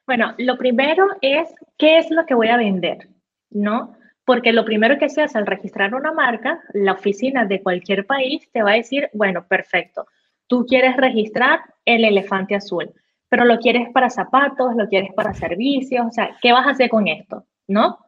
Bueno, 0.05 0.35
lo 0.39 0.59
primero 0.59 1.07
es 1.21 1.49
qué 1.79 1.99
es 1.99 2.11
lo 2.11 2.27
que 2.27 2.35
voy 2.35 2.49
a 2.49 2.57
vender, 2.57 3.09
¿no? 3.51 3.95
Porque 4.25 4.53
lo 4.53 4.65
primero 4.65 4.99
que 4.99 5.09
se 5.09 5.23
hace 5.23 5.39
al 5.39 5.47
registrar 5.47 5.95
una 5.95 6.13
marca, 6.13 6.61
la 6.75 6.95
oficina 6.95 7.45
de 7.45 7.63
cualquier 7.63 8.05
país 8.05 8.49
te 8.53 8.63
va 8.63 8.73
a 8.73 8.77
decir, 8.77 9.11
bueno, 9.13 9.47
perfecto, 9.47 10.07
tú 10.49 10.67
quieres 10.67 10.97
registrar 10.97 11.61
el 11.85 12.05
elefante 12.05 12.57
azul, 12.57 12.93
pero 13.29 13.45
lo 13.45 13.59
quieres 13.59 13.91
para 13.95 14.11
zapatos, 14.11 14.75
lo 14.75 14.89
quieres 14.89 15.13
para 15.15 15.35
servicios, 15.35 16.05
o 16.05 16.11
sea, 16.11 16.37
¿qué 16.43 16.53
vas 16.53 16.67
a 16.67 16.71
hacer 16.71 16.91
con 16.91 17.07
esto? 17.07 17.47
¿No? 17.69 17.99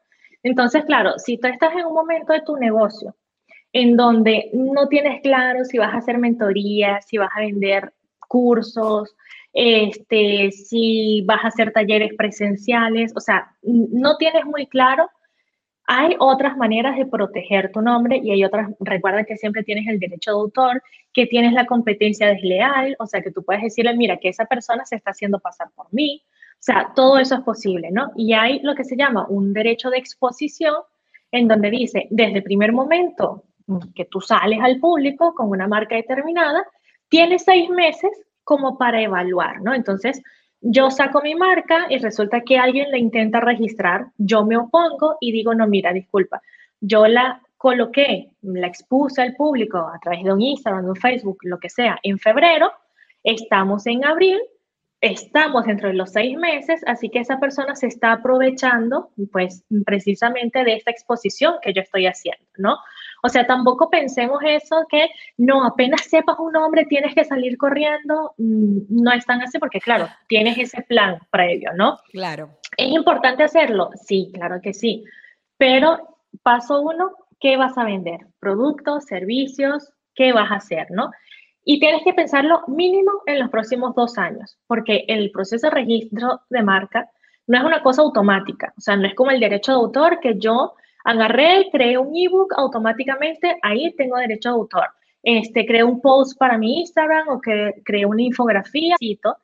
Entonces, 0.43 0.85
claro, 0.85 1.19
si 1.19 1.39
tú 1.39 1.49
estás 1.49 1.73
en 1.75 1.87
un 1.87 1.95
momento 1.95 2.33
de 2.33 2.43
tu 2.43 2.57
negocio 2.57 3.17
en 3.73 3.97
donde 3.97 4.51
no 4.53 4.89
tienes 4.89 5.21
claro 5.23 5.65
si 5.65 5.79
vas 5.79 5.93
a 5.93 5.99
hacer 5.99 6.19
mentoría, 6.19 7.01
si 7.03 7.19
vas 7.19 7.31
a 7.35 7.41
vender 7.41 7.93
cursos, 8.29 9.17
este, 9.53 10.51
si 10.53 11.23
vas 11.27 11.45
a 11.45 11.49
hacer 11.49 11.73
talleres 11.73 12.13
presenciales, 12.17 13.13
o 13.17 13.21
sea, 13.21 13.53
no 13.63 14.17
tienes 14.17 14.45
muy 14.45 14.67
claro, 14.67 15.09
hay 15.87 16.17
otras 16.19 16.57
maneras 16.57 16.97
de 16.97 17.07
proteger 17.07 17.71
tu 17.73 17.83
nombre 17.83 18.21
y 18.23 18.31
hay 18.31 18.45
otras, 18.45 18.71
recuerda 18.81 19.25
que 19.25 19.37
siempre 19.37 19.63
tienes 19.63 19.87
el 19.87 20.01
derecho 20.01 20.31
de 20.31 20.37
autor, 20.37 20.83
que 21.13 21.27
tienes 21.27 21.53
la 21.53 21.67
competencia 21.67 22.29
desleal, 22.29 22.97
o 22.99 23.07
sea, 23.07 23.23
que 23.23 23.31
tú 23.31 23.45
puedes 23.45 23.63
decirle, 23.63 23.95
mira, 23.97 24.17
que 24.17 24.29
esa 24.29 24.47
persona 24.47 24.85
se 24.87 24.97
está 24.97 25.11
haciendo 25.11 25.39
pasar 25.41 25.69
por 25.75 25.87
mí, 25.93 26.23
sea, 26.65 26.93
todo 26.95 27.19
eso 27.19 27.35
es 27.35 27.41
posible, 27.43 27.91
¿no? 27.91 28.11
Y 28.17 28.33
hay 28.33 28.61
lo 28.61 28.75
que 28.75 28.85
se 28.85 28.97
llama 28.97 29.27
un 29.29 29.53
derecho 29.53 29.91
de 29.91 29.99
exposición, 29.99 30.75
en 31.31 31.47
donde 31.47 31.71
dice, 31.71 32.07
desde 32.11 32.39
el 32.39 32.43
primer 32.43 32.73
momento 32.73 33.45
que 33.95 34.07
tú 34.07 34.21
sales 34.21 34.61
al 34.63 34.79
público 34.79 35.35
con 35.35 35.51
una 35.51 35.69
marca 35.69 35.97
determinada, 35.97 36.65
tienes 37.09 37.45
seis 37.45 37.69
meses 37.69 38.11
como 38.45 38.79
para 38.79 39.03
evaluar, 39.03 39.61
¿no? 39.61 39.75
Entonces, 39.75 40.23
yo 40.61 40.91
saco 40.91 41.21
mi 41.21 41.35
marca 41.35 41.87
y 41.91 41.99
resulta 41.99 42.41
que 42.41 42.57
alguien 42.57 42.91
la 42.91 42.99
intenta 42.99 43.41
registrar, 43.41 44.07
yo 44.17 44.47
me 44.47 44.57
opongo 44.57 45.17
y 45.21 45.33
digo, 45.33 45.55
no, 45.55 45.67
mira, 45.67 45.93
disculpa, 45.93 46.41
yo 46.81 47.07
la 47.07 47.43
coloqué, 47.59 48.31
la 48.43 48.67
expuse 48.67 49.21
al 49.21 49.35
público 49.35 49.79
a 49.79 49.99
través 49.99 50.25
de 50.25 50.33
un 50.33 50.41
Instagram, 50.41 50.85
de 50.85 50.91
un 50.91 50.97
Facebook, 50.97 51.39
lo 51.43 51.59
que 51.59 51.69
sea, 51.69 51.99
en 52.03 52.19
febrero, 52.19 52.73
estamos 53.23 53.87
en 53.87 54.05
abril, 54.05 54.41
estamos 55.05 55.67
dentro 55.67 55.89
de 55.89 55.95
los 55.95 56.13
seis 56.13 56.37
meses, 56.39 56.83
así 56.87 57.11
que 57.11 57.19
esa 57.19 57.39
persona 57.39 57.75
se 57.75 57.87
está 57.87 58.13
aprovechando, 58.13 59.11
pues, 59.31 59.63
precisamente 59.85 60.65
de 60.65 60.75
esta 60.75 60.91
exposición 60.91 61.57
que 61.61 61.75
yo 61.75 61.83
estoy 61.83 62.07
haciendo, 62.07 62.45
¿no? 62.57 62.79
O 63.23 63.29
sea, 63.29 63.47
tampoco 63.47 63.91
pensemos 63.91 64.41
eso 64.45 64.87
que 64.89 65.09
no, 65.37 65.65
apenas 65.65 66.03
sepas 66.03 66.39
un 66.39 66.53
nombre, 66.53 66.87
tienes 66.87 67.15
que 67.15 67.25
salir 67.25 67.59
corriendo, 67.59 68.35
mm, 68.39 69.03
no 69.03 69.13
es 69.13 69.27
tan 69.27 69.43
así 69.43 69.59
porque, 69.59 69.81
claro, 69.81 70.09
tienes 70.27 70.57
ese 70.59 70.83
plan 70.83 71.19
previo, 71.31 71.73
¿no? 71.75 71.99
Claro. 72.11 72.51
¿Es 72.77 72.89
importante 72.89 73.45
hacerlo? 73.45 73.91
Sí, 73.95 74.31
claro 74.33 74.61
que 74.63 74.73
sí. 74.73 75.05
Pero 75.59 76.19
paso 76.43 76.81
uno, 76.81 77.13
¿qué 77.41 77.57
vas 77.57 77.77
a 77.77 77.85
vender? 77.85 78.21
Productos, 78.41 79.05
servicios, 79.05 79.93
¿qué 80.15 80.33
vas 80.33 80.51
a 80.51 80.57
hacer, 80.57 80.87
no? 80.91 81.11
Y 81.65 81.81
tienes 81.81 82.03
que 82.05 82.13
pensarlo 82.13 82.63
mínimo 82.67 83.11
en 83.27 83.39
los 83.39 83.51
próximos 83.51 83.95
dos 83.95 84.19
años, 84.19 84.59
porque 84.67 85.05
el 85.09 85.31
proceso 85.31 85.69
de 85.69 85.75
registro 85.75 86.43
de 86.51 86.63
marca 86.63 87.09
no 87.47 87.59
es 87.59 87.65
una 87.65 87.83
cosa 87.83 88.03
automática, 88.03 88.73
o 88.77 88.81
sea, 88.81 88.97
no 88.97 89.07
es 89.07 89.15
como 89.15 89.31
el 89.31 89.41
derecho 89.41 89.73
de 89.73 89.79
autor 89.79 90.21
que 90.21 90.39
yo 90.39 90.75
agarré, 91.05 91.69
creé 91.71 91.99
un 91.99 92.15
ebook 92.17 92.55
automáticamente, 92.57 93.57
ahí 93.63 93.95
tengo 93.97 94.17
derecho 94.17 94.51
de 94.51 94.55
autor. 94.55 94.85
Este, 95.23 95.65
creé 95.65 95.85
un 95.85 96.01
post 96.01 96.39
para 96.39 96.59
mi 96.59 96.81
Instagram 96.81 97.29
o 97.29 97.41
que 97.41 97.83
creé 97.85 98.05
una 98.05 98.23
infografía, 98.23 98.97
cito, 98.99 99.37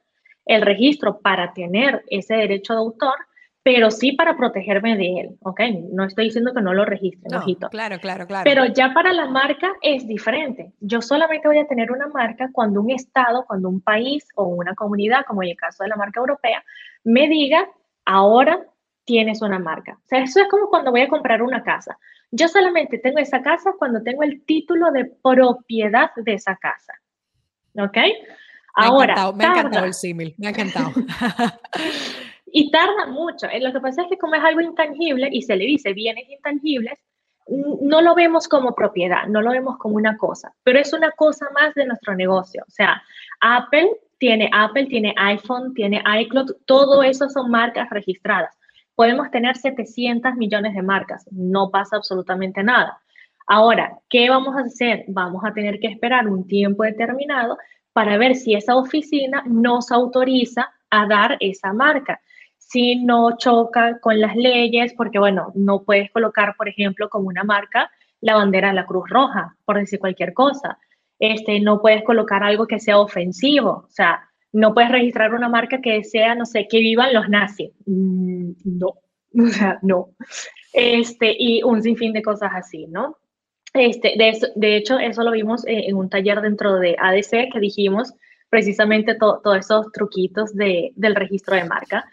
el 0.45 0.63
registro 0.63 1.21
para 1.21 1.53
tener 1.53 2.05
ese 2.09 2.35
derecho 2.35 2.75
de 2.75 2.81
autor, 2.81 3.15
pero 3.63 3.91
sí 3.91 4.13
para 4.13 4.37
protegerme 4.37 4.97
de 4.97 5.21
él, 5.21 5.39
¿ok? 5.43 5.61
No 5.93 6.05
estoy 6.05 6.27
diciendo 6.27 6.55
que 6.55 6.63
no 6.63 6.73
lo 6.73 6.85
registre, 6.87 7.29
no, 7.31 7.45
Claro, 7.69 7.99
claro, 8.01 8.27
claro. 8.27 8.45
Pero 8.45 8.65
ya 8.67 8.95
para 8.95 9.13
la 9.13 9.27
marca 9.27 9.73
es 9.83 10.07
diferente. 10.07 10.73
Yo 10.81 11.03
solamente 11.03 11.47
voy 11.47 11.59
a 11.59 11.67
tener 11.67 11.93
una 11.93 12.09
marca 12.09 12.49
cuando 12.53 12.81
un 12.81 12.91
estado, 12.91 13.45
cuando 13.47 13.69
un 13.69 13.83
país 13.83 14.27
o 14.35 14.45
una 14.45 14.75
comunidad, 14.75 15.27
como 15.27 15.43
en 15.43 15.51
el 15.51 15.57
caso 15.57 15.83
de 15.83 15.91
la 15.91 15.97
marca 15.97 16.21
europea, 16.21 16.65
me 17.05 17.29
diga, 17.29 17.69
ahora 18.07 18.65
tienes 19.05 19.43
una 19.43 19.59
marca. 19.59 19.93
O 19.93 20.09
sea, 20.09 20.23
eso 20.23 20.41
es 20.41 20.49
como 20.49 20.69
cuando 20.69 20.91
voy 20.91 21.03
a 21.03 21.09
comprar 21.09 21.43
una 21.43 21.63
casa. 21.63 21.99
Yo 22.31 22.49
solamente 22.49 22.99
tengo 22.99 23.19
esa 23.19 23.43
casa 23.43 23.73
cuando 23.79 24.03
tengo 24.03 24.23
el 24.23 24.43
título 24.47 24.91
de 24.91 25.05
propiedad 25.23 26.11
de 26.17 26.33
esa 26.33 26.57
casa. 26.57 26.95
¿Ok? 27.77 27.99
Ahora. 28.75 29.33
Me 29.33 29.45
ha 29.45 29.49
encantado, 29.49 29.85
el 29.85 29.95
símil, 29.95 30.35
me 30.39 30.47
ha 30.47 30.51
encantado. 30.51 30.93
y 32.53 32.71
tarda 32.71 33.07
mucho. 33.07 33.47
Eh, 33.47 33.61
lo 33.61 33.73
que 33.73 33.81
pasa 33.81 34.03
es 34.03 34.09
que 34.09 34.19
como 34.19 34.35
es 34.35 34.45
algo 34.45 34.61
intangible 34.61 35.29
y 35.31 35.43
se 35.43 35.57
le 35.57 35.65
dice 35.65 35.93
bienes 35.93 36.29
intangibles, 36.29 36.99
no 37.49 38.01
lo 38.01 38.15
vemos 38.15 38.47
como 38.47 38.75
propiedad, 38.75 39.27
no 39.27 39.43
lo 39.43 39.51
vemos 39.51 39.77
como 39.79 39.97
una 39.97 40.17
cosa, 40.17 40.55
pero 40.63 40.79
es 40.79 40.93
una 40.93 41.11
cosa 41.13 41.47
más 41.53 41.75
de 41.75 41.85
nuestro 41.85 42.15
negocio. 42.15 42.63
O 42.67 42.71
sea, 42.71 43.03
Apple 43.41 43.91
tiene 44.19 44.49
Apple, 44.53 44.87
tiene 44.87 45.15
iPhone, 45.17 45.75
tiene 45.75 46.03
iCloud, 46.21 46.53
todo 46.67 47.03
eso 47.03 47.29
son 47.29 47.51
marcas 47.51 47.91
registradas. 47.91 48.57
Podemos 48.95 49.31
tener 49.31 49.57
700 49.57 50.35
millones 50.35 50.75
de 50.75 50.83
marcas, 50.83 51.27
no 51.33 51.71
pasa 51.71 51.97
absolutamente 51.97 52.63
nada. 52.63 53.01
Ahora, 53.47 53.99
¿qué 54.09 54.31
vamos 54.31 54.55
a 54.55 54.61
hacer? 54.61 55.05
Vamos 55.09 55.43
a 55.45 55.53
tener 55.53 55.81
que 55.81 55.89
esperar 55.89 56.29
un 56.29 56.47
tiempo 56.47 56.85
determinado 56.85 57.59
para 57.93 58.17
ver 58.17 58.37
si 58.37 58.55
esa 58.55 58.77
oficina 58.77 59.43
nos 59.47 59.91
autoriza 59.91 60.73
a 60.91 61.07
dar 61.07 61.37
esa 61.41 61.73
marca. 61.73 62.21
Si 62.71 62.97
no 62.97 63.37
choca 63.37 63.99
con 63.99 64.21
las 64.21 64.37
leyes, 64.37 64.95
porque 64.97 65.19
bueno, 65.19 65.51
no 65.55 65.83
puedes 65.83 66.11
colocar, 66.13 66.55
por 66.57 66.69
ejemplo, 66.69 67.09
como 67.09 67.29
una 67.29 67.43
marca 67.43 67.91
la 68.21 68.35
bandera 68.35 68.69
de 68.69 68.75
la 68.75 68.87
Cruz 68.87 69.09
Roja, 69.09 69.57
por 69.65 69.79
decir 69.79 69.99
cualquier 69.99 70.35
cosa. 70.35 70.79
Este, 71.19 71.61
no 71.61 71.81
puedes 71.81 72.05
colocar 72.05 72.43
algo 72.43 72.67
que 72.67 72.79
sea 72.79 72.99
ofensivo, 72.99 73.87
o 73.87 73.91
sea, 73.91 74.21
no 74.53 74.73
puedes 74.73 74.91
registrar 74.91 75.35
una 75.35 75.49
marca 75.49 75.81
que 75.81 76.03
sea, 76.05 76.35
no 76.35 76.47
sé, 76.47 76.67
que 76.69 76.79
vivan 76.79 77.13
los 77.13 77.29
nazis. 77.29 77.71
Mm, 77.87 78.53
no, 78.65 78.95
o 79.47 79.47
sea, 79.49 79.79
no. 79.83 80.11
Este, 80.73 81.35
y 81.39 81.63
un 81.63 81.83
sinfín 81.83 82.13
de 82.13 82.23
cosas 82.23 82.51
así, 82.55 82.87
¿no? 82.87 83.17
Este, 83.75 84.15
de, 84.17 84.77
hecho, 84.77 84.99
eso 84.99 85.23
lo 85.23 85.31
vimos 85.31 85.65
en, 85.67 85.95
un 85.95 86.09
taller 86.09 86.41
dentro 86.41 86.77
de 86.77 86.97
ADC 86.99 87.53
que 87.53 87.61
dijimos 87.61 88.13
precisamente 88.49 89.15
todos 89.15 89.57
esos 89.57 89.93
truquitos 89.93 90.55
de, 90.55 90.93
del 90.97 91.15
registro 91.15 91.55
de 91.55 91.65
marca. 91.65 92.05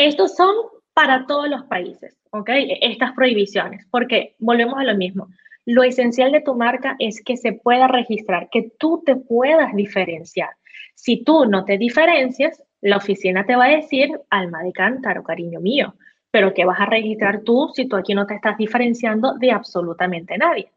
Estos 0.00 0.34
son 0.34 0.54
para 0.94 1.26
todos 1.26 1.50
los 1.50 1.64
países, 1.64 2.16
¿ok? 2.30 2.48
Estas 2.80 3.12
prohibiciones, 3.12 3.86
porque 3.90 4.34
volvemos 4.38 4.78
a 4.78 4.84
lo 4.84 4.96
mismo. 4.96 5.28
Lo 5.66 5.82
esencial 5.82 6.32
de 6.32 6.40
tu 6.40 6.54
marca 6.54 6.96
es 6.98 7.22
que 7.22 7.36
se 7.36 7.52
pueda 7.52 7.86
registrar, 7.86 8.48
que 8.50 8.72
tú 8.78 9.02
te 9.04 9.14
puedas 9.14 9.74
diferenciar. 9.74 10.48
Si 10.94 11.22
tú 11.22 11.44
no 11.44 11.66
te 11.66 11.76
diferencias, 11.76 12.62
la 12.80 12.96
oficina 12.96 13.44
te 13.44 13.56
va 13.56 13.66
a 13.66 13.76
decir, 13.76 14.18
alma 14.30 14.62
de 14.62 14.72
cántaro, 14.72 15.22
cariño 15.22 15.60
mío, 15.60 15.94
pero 16.30 16.54
¿qué 16.54 16.64
vas 16.64 16.80
a 16.80 16.86
registrar 16.86 17.42
tú 17.42 17.70
si 17.74 17.86
tú 17.86 17.96
aquí 17.96 18.14
no 18.14 18.26
te 18.26 18.36
estás 18.36 18.56
diferenciando 18.56 19.34
de 19.34 19.52
absolutamente 19.52 20.38
nadie? 20.38 20.72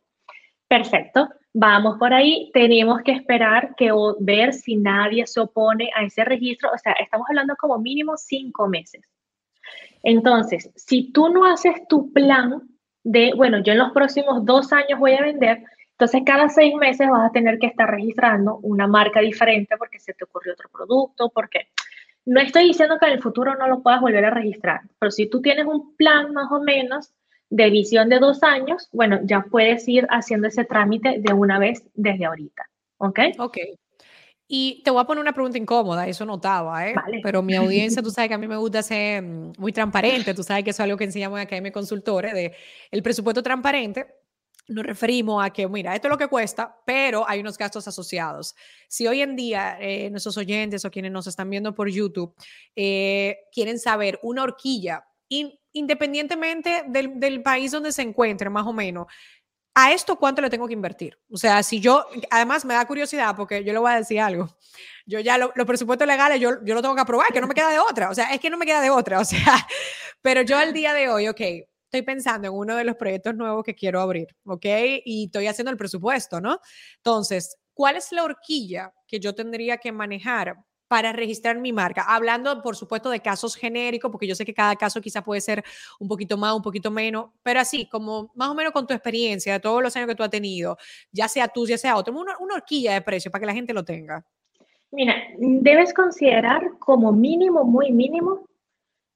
Perfecto, 0.68 1.30
vamos 1.54 1.98
por 1.98 2.14
ahí. 2.14 2.50
Tenemos 2.54 3.02
que 3.04 3.12
esperar 3.12 3.76
que 3.76 3.92
ver 4.20 4.54
si 4.54 4.76
nadie 4.76 5.26
se 5.28 5.40
opone 5.40 5.90
a 5.96 6.04
ese 6.04 6.26
registro. 6.26 6.72
O 6.74 6.78
sea, 6.78 6.94
estamos 6.94 7.28
hablando 7.30 7.56
como 7.56 7.78
mínimo 7.80 8.18
cinco 8.18 8.68
meses. 8.68 9.02
Entonces, 10.02 10.70
si 10.76 11.12
tú 11.12 11.30
no 11.30 11.46
haces 11.46 11.88
tu 11.88 12.12
plan 12.12 12.62
de, 13.04 13.34
bueno, 13.36 13.60
yo 13.64 13.72
en 13.72 13.80
los 13.80 13.92
próximos 13.92 14.44
dos 14.46 14.74
años 14.74 15.00
voy 15.00 15.14
a 15.14 15.22
vender, 15.22 15.64
entonces 15.92 16.24
cada 16.26 16.50
seis 16.50 16.76
meses 16.76 17.08
vas 17.10 17.30
a 17.30 17.32
tener 17.32 17.60
que 17.60 17.68
estar 17.68 17.90
registrando 17.90 18.58
una 18.58 18.88
marca 18.88 19.22
diferente 19.22 19.78
porque 19.78 20.00
se 20.00 20.14
te 20.14 20.26
ocurrió 20.26 20.54
otro 20.54 20.70
producto, 20.70 21.30
porque 21.30 21.68
no 22.26 22.42
estoy 22.42 22.66
diciendo 22.66 22.98
que 23.00 23.06
en 23.06 23.14
el 23.14 23.22
futuro 23.22 23.56
no 23.56 23.68
lo 23.68 23.82
puedas 23.82 24.02
volver 24.02 24.26
a 24.26 24.30
registrar, 24.30 24.82
pero 25.00 25.12
si 25.12 25.30
tú 25.30 25.42
tienes 25.42 25.66
un 25.66 25.96
plan 25.96 26.34
más 26.34 26.52
o 26.52 26.62
menos 26.62 27.14
de 27.54 27.70
visión 27.70 28.10
de 28.10 28.18
dos 28.18 28.42
años, 28.42 28.90
bueno, 28.92 29.20
ya 29.26 29.46
puedes 29.52 29.88
ir 29.88 30.08
haciendo 30.10 30.48
ese 30.48 30.66
trámite 30.66 31.18
de 31.20 31.34
una 31.34 31.60
vez 31.60 31.84
desde 31.94 32.26
ahorita. 32.26 32.68
¿Ok? 32.98 33.20
Ok. 33.38 33.58
Y 34.48 34.82
te 34.84 34.90
voy 34.90 35.00
a 35.00 35.06
poner 35.06 35.22
una 35.22 35.34
pregunta 35.34 35.60
incómoda, 35.60 36.08
eso 36.08 36.26
notaba, 36.26 36.88
¿eh? 36.90 36.96
Pero 37.22 37.44
mi 37.44 37.54
audiencia, 37.54 38.02
tú 38.04 38.10
sabes 38.10 38.30
que 38.30 38.34
a 38.34 38.40
mí 38.40 38.48
me 38.48 38.58
gusta 38.58 38.82
ser 38.82 39.22
mm, 39.22 39.54
muy 39.60 39.72
transparente, 39.72 40.34
tú 40.34 40.42
sabes 40.42 40.64
que 40.64 40.72
eso 40.72 40.82
es 40.82 40.86
algo 40.86 40.98
que 40.98 41.04
enseñamos 41.04 41.38
en 41.38 41.44
Academia 41.44 41.72
Consultores, 41.72 42.34
de 42.34 42.56
el 42.90 43.04
presupuesto 43.04 43.44
transparente 43.44 44.08
nos 44.68 44.86
referimos 44.86 45.46
a 45.46 45.52
que, 45.52 45.68
mira, 45.68 45.94
esto 45.94 46.08
es 46.08 46.12
lo 46.12 46.18
que 46.18 46.28
cuesta, 46.28 46.76
pero 46.86 47.28
hay 47.28 47.42
unos 47.42 47.58
gastos 47.58 47.88
asociados. 47.88 48.56
Si 48.88 49.06
hoy 49.06 49.22
en 49.22 49.36
día 49.36 49.78
eh, 49.80 50.10
nuestros 50.10 50.38
oyentes 50.38 50.86
o 50.86 50.90
quienes 50.90 51.12
nos 51.12 51.28
están 51.28 51.50
viendo 51.50 51.76
por 51.76 51.90
YouTube 51.90 52.34
eh, 52.76 53.40
quieren 53.52 53.78
saber 53.78 54.20
una 54.24 54.44
horquilla, 54.44 55.06
independientemente 55.72 56.86
del, 56.88 57.42
país 57.44 57.72
donde 57.72 57.92
se 57.92 58.02
encuentre, 58.02 58.50
más 58.50 58.66
o 58.66 58.74
menos, 58.74 59.08
¿a 59.74 59.92
esto 59.92 60.18
cuánto 60.18 60.42
le 60.42 60.50
tengo 60.50 60.68
que 60.68 60.74
invertir? 60.74 61.18
O 61.32 61.38
sea, 61.38 61.64
si 61.64 61.80
yo, 61.80 62.06
además 62.30 62.64
me 62.66 62.74
da 62.74 62.86
curiosidad 62.86 63.36
porque 63.36 63.64
yo 63.64 63.74
le 63.74 63.80
voy 63.80 63.92
a 63.92 63.98
decir 63.98 64.20
algo. 64.20 64.56
Yo 65.06 65.20
ya 65.20 65.38
los 65.38 65.52
presupuestos 65.66 66.08
legales, 66.08 66.40
yo, 66.40 66.64
yo 66.64 66.76
lo 66.76 66.82
tengo 66.82 66.96
que 66.96 67.02
aprobar, 67.02 67.28
que 67.34 67.42
no 67.42 67.48
me 67.48 67.56
queda 67.56 67.70
de 67.70 67.80
otra. 67.80 68.10
O 68.10 68.16
sea, 68.16 68.34
es 68.34 68.40
que 68.40 68.50
no 68.50 68.58
me 68.58 68.66
queda 68.66 68.82
de 68.82 68.90
otra. 68.90 69.20
O 69.24 69.26
sea, 69.26 69.68
pero 70.22 70.42
yo 70.42 70.58
al 70.58 70.74
día 70.74 70.94
de 70.94 71.10
hoy, 71.10 71.28
ok, 71.28 71.42
estoy 71.94 72.02
pensando 72.02 72.48
en 72.48 72.54
uno 72.54 72.76
de 72.76 72.84
los 72.84 72.96
proyectos 72.96 73.36
nuevos 73.36 73.64
que 73.64 73.76
quiero 73.76 74.02
abrir, 74.02 74.28
¿ok? 74.46 74.66
Y 75.06 75.26
estoy 75.26 75.48
haciendo 75.48 75.72
el 75.72 75.78
presupuesto, 75.78 76.42
¿no? 76.42 76.60
Entonces, 76.98 77.58
¿cuál 77.74 77.98
es 77.98 78.12
la 78.12 78.24
horquilla 78.24 78.94
que 79.08 79.20
yo 79.20 79.36
tendría 79.36 79.78
que 79.78 79.92
manejar 79.92 80.56
para 80.94 81.12
registrar 81.12 81.58
mi 81.58 81.74
marca? 81.74 82.04
Hablando, 82.08 82.62
por 82.62 82.76
supuesto, 82.76 83.10
de 83.10 83.20
casos 83.20 83.56
genéricos, 83.56 84.12
porque 84.12 84.28
yo 84.28 84.36
sé 84.36 84.46
que 84.46 84.54
cada 84.54 84.76
caso 84.76 85.02
quizá 85.02 85.24
puede 85.24 85.42
ser 85.42 85.64
un 86.00 86.08
poquito 86.08 86.38
más, 86.38 86.54
un 86.56 86.62
poquito 86.62 86.92
menos, 86.92 87.32
pero 87.42 87.60
así, 87.60 87.88
como 87.88 88.32
más 88.36 88.50
o 88.50 88.54
menos 88.54 88.74
con 88.74 88.86
tu 88.86 88.94
experiencia, 88.94 89.54
de 89.54 89.60
todos 89.60 89.82
los 89.82 89.96
años 89.96 90.08
que 90.08 90.14
tú 90.14 90.22
has 90.22 90.30
tenido, 90.30 90.78
ya 91.12 91.28
sea 91.28 91.48
tú, 91.48 91.66
ya 91.66 91.80
sea 91.80 91.98
otro, 91.98 92.14
una, 92.14 92.36
horquilla 92.38 92.94
de 92.94 93.02
precio 93.02 93.32
para 93.32 93.40
que 93.40 93.46
la 93.48 93.56
gente 93.56 93.74
lo 93.74 93.84
tenga. 93.84 94.24
Mira, 94.92 95.16
debes 95.40 95.96
considerar 95.96 96.62
como 96.78 97.12
mínimo, 97.12 97.64
muy 97.64 97.92
mínimo, 97.92 98.46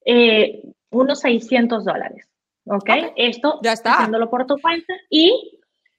eh, 0.04 0.64
unos 0.90 1.20
600 1.20 1.86
dólares. 1.86 2.28
¿ok? 2.66 2.90
Esto 3.18 3.60
ya 3.62 3.74
está. 3.74 3.98
haciéndolo 3.98 4.32
por 4.32 4.48
tu 4.48 4.58
cuenta 4.60 4.96
y 5.12 5.57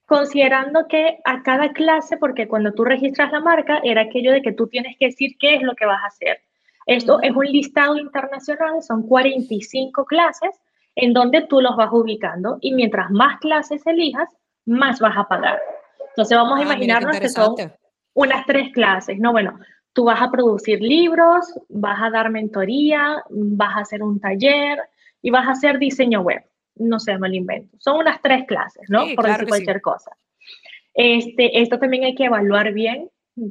considerando 0.09 0.89
que 0.89 1.19
a 1.23 1.43
cada 1.43 1.75
clase, 1.75 2.17
porque 2.17 2.49
cuando 2.49 2.73
tú 2.73 2.83
registras 2.83 3.31
la 3.31 3.41
marca, 3.41 3.79
era 3.85 4.01
aquello 4.01 4.33
de 4.33 4.41
que 4.41 4.53
tú 4.53 4.67
tienes 4.67 4.97
que 4.99 5.07
decir 5.07 5.37
qué 5.39 5.57
es 5.57 5.63
lo 5.63 5.75
que 5.75 5.85
vas 5.85 6.03
a 6.03 6.07
hacer. 6.07 6.41
Esto 6.87 7.21
es 7.21 7.31
un 7.37 7.45
listado 7.45 7.95
internacional, 7.99 8.83
son 8.83 9.07
45 9.07 10.07
clases 10.07 10.59
en 10.97 11.13
donde 11.13 11.43
tú 11.43 11.61
los 11.61 11.77
vas 11.77 11.91
ubicando 11.93 12.57
y 12.63 12.73
mientras 12.73 13.11
más 13.11 13.39
clases 13.39 13.87
elijas, 13.87 14.31
más 14.65 14.99
vas 14.99 15.15
a 15.15 15.29
pagar. 15.29 15.61
Entonces 16.09 16.39
vamos 16.39 16.59
a 16.59 16.63
ah, 16.63 16.65
imaginarnos 16.65 17.21
que 17.21 17.29
son 17.29 17.55
unas 18.15 18.47
tres 18.47 18.73
clases, 18.73 19.19
¿no? 19.19 19.33
Bueno, 19.33 19.61
tú 19.93 20.05
vas 20.05 20.23
a 20.23 20.31
producir 20.31 20.81
libros, 20.81 21.53
vas 21.69 22.01
a 22.03 22.09
dar 22.09 22.31
mentoría, 22.31 23.23
vas 23.29 23.77
a 23.77 23.81
hacer 23.81 24.03
un 24.03 24.19
taller 24.21 24.79
y 25.21 25.29
vas 25.31 25.47
a 25.47 25.51
hacer 25.51 25.79
diseño 25.79 26.23
web 26.23 26.43
no 26.79 26.99
sé, 26.99 27.19
me 27.19 27.29
lo 27.29 27.35
invento. 27.35 27.77
Son 27.79 27.99
unas 27.99 28.21
tres 28.23 28.47
clases, 28.47 28.89
¿no? 28.89 29.05
Por 29.15 29.27
decir 29.27 29.49
cualquier 29.49 29.81
cosa. 29.81 30.11
Este, 30.95 31.61
esto 31.61 31.79
también 31.79 32.05
hay 32.05 32.15
que 32.15 32.25
evaluar 32.25 32.73
bien 32.73 33.11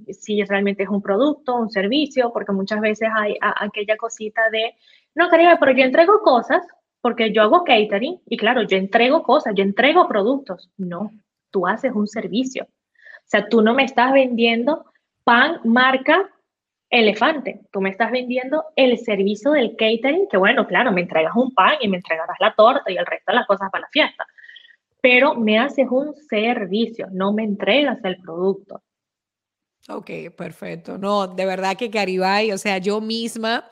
si 0.10 0.44
realmente 0.44 0.84
es 0.84 0.90
un 0.90 1.02
producto, 1.02 1.56
un 1.56 1.70
servicio, 1.70 2.32
porque 2.34 2.52
muchas 2.52 2.82
veces 2.82 3.10
hay 3.16 3.36
aquella 3.40 3.96
cosita 3.96 4.42
de, 4.52 4.76
no, 5.16 5.30
cariño, 5.30 5.52
pero 5.60 5.72
yo 5.72 5.84
entrego 5.84 6.22
cosas 6.22 6.62
porque 7.02 7.32
yo 7.32 7.42
hago 7.42 7.64
catering 7.64 8.20
y 8.26 8.38
claro, 8.38 8.64
yo 8.64 8.78
entrego 8.78 9.24
cosas, 9.24 9.54
yo 9.56 9.64
entrego 9.64 10.08
productos. 10.08 10.70
No, 10.78 11.12
tú 11.52 11.68
haces 11.68 11.94
un 11.94 12.08
servicio. 12.08 12.66
O 12.66 13.30
sea, 13.30 13.48
tú 13.48 13.62
no 13.62 13.74
me 13.74 13.84
estás 13.84 14.12
vendiendo 14.12 14.86
pan, 15.24 15.60
marca, 15.64 16.30
elefante. 16.90 17.62
Tú 17.72 17.82
me 17.82 17.90
estás 17.90 18.12
vendiendo 18.12 18.66
el 18.76 18.98
servicio 18.98 19.52
del 19.52 19.76
catering, 19.76 20.28
que 20.30 20.38
bueno, 20.38 20.68
claro, 20.68 20.92
me 20.92 21.02
entregas 21.02 21.36
un 21.36 21.54
pan 21.54 21.76
y 21.82 21.88
me 21.88 21.98
entregarás 21.98 22.38
la 22.40 22.54
torta 22.54 22.92
y 22.92 22.98
el 22.98 23.06
resto 23.06 23.32
de 23.32 23.36
las 23.36 23.48
cosas 23.48 23.70
para 23.72 23.82
la 23.82 23.90
fiesta. 23.90 24.26
Pero 25.02 25.36
me 25.36 25.60
haces 25.60 25.88
un 25.90 26.16
servicio, 26.16 27.08
no 27.12 27.34
me 27.34 27.44
entregas 27.44 28.00
el 28.04 28.18
producto. 28.18 28.82
Ok, 29.90 30.10
perfecto. 30.36 30.98
No, 30.98 31.28
de 31.28 31.46
verdad 31.46 31.78
que 31.78 31.90
Caribay, 31.90 32.52
o 32.52 32.58
sea, 32.58 32.78
yo 32.78 33.00
misma, 33.00 33.70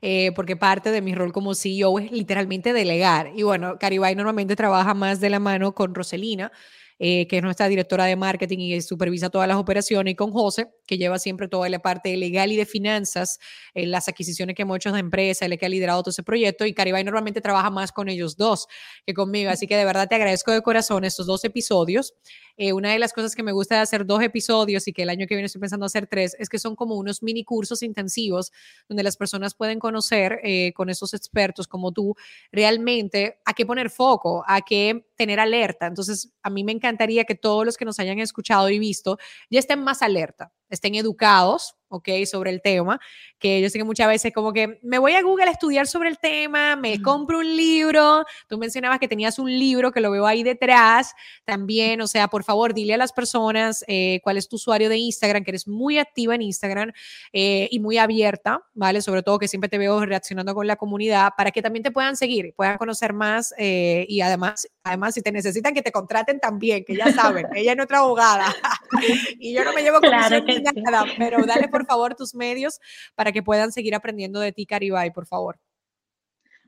eh, 0.00 0.32
porque 0.32 0.56
parte 0.56 0.90
de 0.90 1.02
mi 1.02 1.14
rol 1.14 1.32
como 1.32 1.54
CEO 1.54 1.98
es 1.98 2.10
literalmente 2.10 2.72
delegar. 2.72 3.32
Y 3.34 3.42
bueno, 3.42 3.78
Caribay 3.78 4.14
normalmente 4.14 4.56
trabaja 4.56 4.94
más 4.94 5.20
de 5.20 5.30
la 5.30 5.40
mano 5.40 5.74
con 5.74 5.94
Roselina, 5.94 6.52
eh, 6.98 7.26
que 7.26 7.38
es 7.38 7.42
nuestra 7.42 7.68
directora 7.68 8.04
de 8.04 8.16
marketing 8.16 8.58
y 8.58 8.80
supervisa 8.82 9.30
todas 9.30 9.48
las 9.48 9.56
operaciones, 9.56 10.12
y 10.12 10.14
con 10.16 10.32
José, 10.32 10.68
que 10.86 10.98
lleva 10.98 11.18
siempre 11.18 11.48
toda 11.48 11.68
la 11.68 11.78
parte 11.78 12.16
legal 12.16 12.52
y 12.52 12.56
de 12.56 12.66
finanzas, 12.66 13.38
en 13.74 13.90
las 13.90 14.08
adquisiciones 14.08 14.56
que 14.56 14.62
hemos 14.62 14.76
hecho 14.76 14.92
de 14.92 15.00
empresa, 15.00 15.46
él 15.46 15.58
que 15.58 15.66
ha 15.66 15.68
liderado 15.68 16.02
todo 16.02 16.10
ese 16.10 16.22
proyecto, 16.22 16.66
y 16.66 16.74
Caribay 16.74 17.04
normalmente 17.04 17.40
trabaja 17.40 17.70
más 17.70 17.92
con 17.92 18.08
ellos 18.08 18.36
dos 18.36 18.66
que 19.06 19.14
conmigo. 19.14 19.50
Así 19.50 19.66
que 19.66 19.76
de 19.76 19.84
verdad 19.84 20.08
te 20.08 20.14
agradezco 20.14 20.52
de 20.52 20.62
corazón 20.62 21.04
estos 21.04 21.26
dos 21.26 21.44
episodios. 21.44 22.14
Eh, 22.56 22.72
una 22.72 22.92
de 22.92 22.98
las 22.98 23.12
cosas 23.12 23.36
que 23.36 23.44
me 23.44 23.52
gusta 23.52 23.76
de 23.76 23.82
hacer 23.82 24.04
dos 24.04 24.20
episodios 24.20 24.88
y 24.88 24.92
que 24.92 25.02
el 25.02 25.10
año 25.10 25.26
que 25.28 25.36
viene 25.36 25.46
estoy 25.46 25.60
pensando 25.60 25.86
hacer 25.86 26.08
tres 26.08 26.34
es 26.40 26.48
que 26.48 26.58
son 26.58 26.74
como 26.74 26.96
unos 26.96 27.22
mini 27.22 27.44
cursos 27.44 27.84
intensivos 27.84 28.50
donde 28.88 29.04
las 29.04 29.16
personas 29.16 29.54
pueden 29.54 29.78
conocer 29.78 30.40
eh, 30.42 30.72
con 30.74 30.90
esos 30.90 31.14
expertos 31.14 31.68
como 31.68 31.92
tú 31.92 32.16
realmente 32.50 33.38
a 33.44 33.54
qué 33.54 33.64
poner 33.64 33.90
foco, 33.90 34.44
a 34.46 34.60
qué 34.62 35.07
tener 35.18 35.40
alerta. 35.40 35.86
Entonces, 35.86 36.32
a 36.42 36.50
mí 36.50 36.64
me 36.64 36.72
encantaría 36.72 37.24
que 37.24 37.34
todos 37.34 37.66
los 37.66 37.76
que 37.76 37.84
nos 37.84 37.98
hayan 37.98 38.20
escuchado 38.20 38.70
y 38.70 38.78
visto 38.78 39.18
ya 39.50 39.58
estén 39.58 39.84
más 39.84 40.00
alerta, 40.00 40.52
estén 40.70 40.94
educados, 40.94 41.74
¿ok? 41.88 42.08
Sobre 42.30 42.50
el 42.50 42.62
tema, 42.62 43.00
que 43.38 43.60
yo 43.60 43.70
sé 43.70 43.78
que 43.78 43.84
muchas 43.84 44.08
veces 44.08 44.32
como 44.34 44.52
que 44.52 44.78
me 44.82 44.98
voy 44.98 45.12
a 45.12 45.22
Google 45.22 45.46
a 45.46 45.50
estudiar 45.50 45.86
sobre 45.86 46.08
el 46.08 46.18
tema, 46.18 46.76
me 46.76 47.00
compro 47.02 47.38
un 47.38 47.56
libro, 47.56 48.24
tú 48.48 48.58
mencionabas 48.58 48.98
que 48.98 49.08
tenías 49.08 49.38
un 49.38 49.50
libro 49.50 49.92
que 49.92 50.00
lo 50.00 50.10
veo 50.10 50.26
ahí 50.26 50.42
detrás, 50.42 51.14
también, 51.44 52.00
o 52.00 52.06
sea, 52.06 52.28
por 52.28 52.44
favor, 52.44 52.74
dile 52.74 52.94
a 52.94 52.96
las 52.96 53.12
personas 53.12 53.84
eh, 53.88 54.20
cuál 54.22 54.36
es 54.36 54.48
tu 54.48 54.56
usuario 54.56 54.88
de 54.88 54.96
Instagram, 54.96 55.44
que 55.44 55.50
eres 55.50 55.68
muy 55.68 55.98
activa 55.98 56.34
en 56.34 56.42
Instagram 56.42 56.92
eh, 57.32 57.68
y 57.70 57.80
muy 57.80 57.98
abierta, 57.98 58.62
¿vale? 58.74 59.02
Sobre 59.02 59.22
todo 59.22 59.38
que 59.38 59.48
siempre 59.48 59.68
te 59.68 59.78
veo 59.78 60.04
reaccionando 60.04 60.54
con 60.54 60.66
la 60.66 60.76
comunidad, 60.76 61.32
para 61.36 61.50
que 61.50 61.62
también 61.62 61.82
te 61.82 61.90
puedan 61.90 62.16
seguir, 62.16 62.54
puedan 62.56 62.78
conocer 62.78 63.12
más 63.12 63.54
eh, 63.58 64.06
y 64.08 64.20
además, 64.20 64.68
además, 64.82 65.14
si 65.14 65.22
te 65.22 65.32
necesitan 65.32 65.74
que 65.74 65.82
te 65.82 65.92
contraten 65.92 66.40
también, 66.40 66.84
que 66.84 66.96
ya 66.96 67.12
saben, 67.12 67.46
ella 67.54 67.72
es 67.72 67.76
nuestra 67.76 67.98
abogada 67.98 68.54
y 69.38 69.54
yo 69.54 69.64
no 69.64 69.72
me 69.72 69.82
llevo 69.82 70.00
con 70.00 70.08
claro 70.10 70.44
nada, 70.84 71.04
pero 71.16 71.44
dale 71.46 71.68
por 71.68 71.77
favor 71.86 72.14
tus 72.14 72.34
medios 72.34 72.80
para 73.14 73.32
que 73.32 73.42
puedan 73.42 73.72
seguir 73.72 73.94
aprendiendo 73.94 74.40
de 74.40 74.52
ti, 74.52 74.66
Caribay, 74.66 75.10
por 75.12 75.26
favor. 75.26 75.58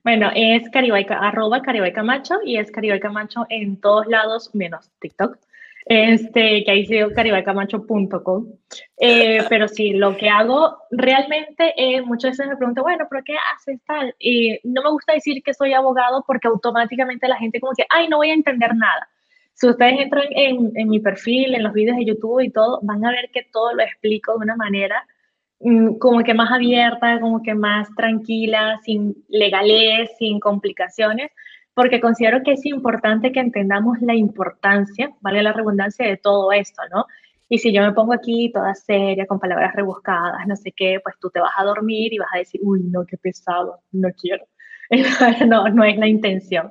Bueno, 0.02 0.30
es 0.34 0.68
Caribay, 0.70 1.06
arroba 1.08 1.60
Caribay 1.60 1.92
Camacho 1.92 2.36
y 2.44 2.56
es 2.56 2.70
Caribay 2.70 3.00
Camacho 3.00 3.44
en 3.50 3.78
todos 3.80 4.06
lados, 4.06 4.54
menos 4.54 4.90
TikTok. 5.00 5.38
Este, 5.86 6.62
que 6.62 6.70
ahí 6.70 6.86
sido 6.86 7.12
caribaycamacho.com. 7.12 8.46
Eh, 8.98 9.44
pero 9.48 9.66
sí, 9.66 9.92
lo 9.92 10.16
que 10.16 10.28
hago 10.28 10.78
realmente, 10.90 11.74
eh, 11.76 12.02
muchas 12.02 12.32
veces 12.32 12.48
me 12.48 12.56
pregunto, 12.56 12.82
bueno, 12.82 13.06
¿pero 13.10 13.22
qué 13.24 13.34
haces 13.54 13.80
tal? 13.86 14.14
Y 14.18 14.60
no 14.62 14.82
me 14.82 14.90
gusta 14.90 15.14
decir 15.14 15.42
que 15.42 15.54
soy 15.54 15.72
abogado 15.72 16.22
porque 16.26 16.48
automáticamente 16.48 17.28
la 17.28 17.38
gente 17.38 17.60
como 17.60 17.72
que, 17.74 17.86
ay, 17.88 18.08
no 18.08 18.18
voy 18.18 18.30
a 18.30 18.34
entender 18.34 18.74
nada. 18.74 19.08
Si 19.60 19.68
ustedes 19.68 20.00
entran 20.00 20.24
en, 20.30 20.72
en, 20.74 20.88
mi 20.88 21.00
perfil, 21.00 21.54
en 21.54 21.62
los 21.62 21.74
vídeos 21.74 21.98
de 21.98 22.06
YouTube 22.06 22.40
y 22.40 22.50
todo, 22.50 22.80
van 22.82 23.04
a 23.04 23.10
ver 23.10 23.30
que 23.30 23.46
todo 23.52 23.74
lo 23.74 23.82
explico 23.82 24.32
de 24.32 24.44
una 24.44 24.56
manera 24.56 25.06
mm, 25.60 25.98
como 25.98 26.24
que 26.24 26.32
más 26.32 26.50
abierta, 26.50 27.20
como 27.20 27.42
que 27.42 27.54
más 27.54 27.86
tranquila, 27.94 28.80
sin 28.82 29.14
legales, 29.28 30.10
sin 30.18 30.40
complicaciones, 30.40 31.30
porque 31.74 32.00
considero 32.00 32.42
que 32.42 32.52
es 32.52 32.64
importante 32.64 33.32
que 33.32 33.40
entendamos 33.40 34.00
la 34.00 34.14
importancia, 34.14 35.10
vale 35.20 35.42
la 35.42 35.52
redundancia, 35.52 36.06
de 36.06 36.16
todo 36.16 36.52
esto, 36.52 36.80
¿no? 36.90 37.04
Y 37.50 37.58
si 37.58 37.70
yo 37.70 37.82
me 37.82 37.92
pongo 37.92 38.14
aquí 38.14 38.50
toda 38.54 38.74
seria, 38.74 39.26
con 39.26 39.38
palabras 39.38 39.74
rebuscadas, 39.74 40.46
no 40.46 40.56
sé 40.56 40.72
qué, 40.72 41.00
pues 41.02 41.16
tú 41.20 41.28
te 41.28 41.40
vas 41.40 41.52
a 41.58 41.64
dormir 41.64 42.14
y 42.14 42.18
vas 42.18 42.30
a 42.32 42.38
decir, 42.38 42.62
uy, 42.64 42.80
no, 42.84 43.04
qué 43.04 43.18
pesado, 43.18 43.80
no 43.92 44.08
quiero. 44.18 44.46
no, 45.46 45.68
no 45.68 45.84
es 45.84 45.98
la 45.98 46.08
intención. 46.08 46.70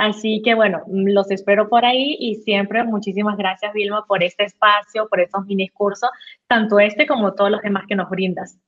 Así 0.00 0.40
que 0.42 0.54
bueno, 0.54 0.82
los 0.88 1.30
espero 1.30 1.68
por 1.68 1.84
ahí 1.84 2.16
y 2.18 2.36
siempre 2.36 2.82
muchísimas 2.84 3.36
gracias 3.36 3.70
Vilma 3.74 4.06
por 4.06 4.22
este 4.22 4.44
espacio, 4.44 5.06
por 5.10 5.20
estos 5.20 5.44
mini 5.44 5.68
cursos, 5.68 6.08
tanto 6.48 6.80
este 6.80 7.06
como 7.06 7.34
todos 7.34 7.50
los 7.50 7.60
demás 7.60 7.84
que 7.86 7.94
nos 7.94 8.08
brindas. 8.08 8.58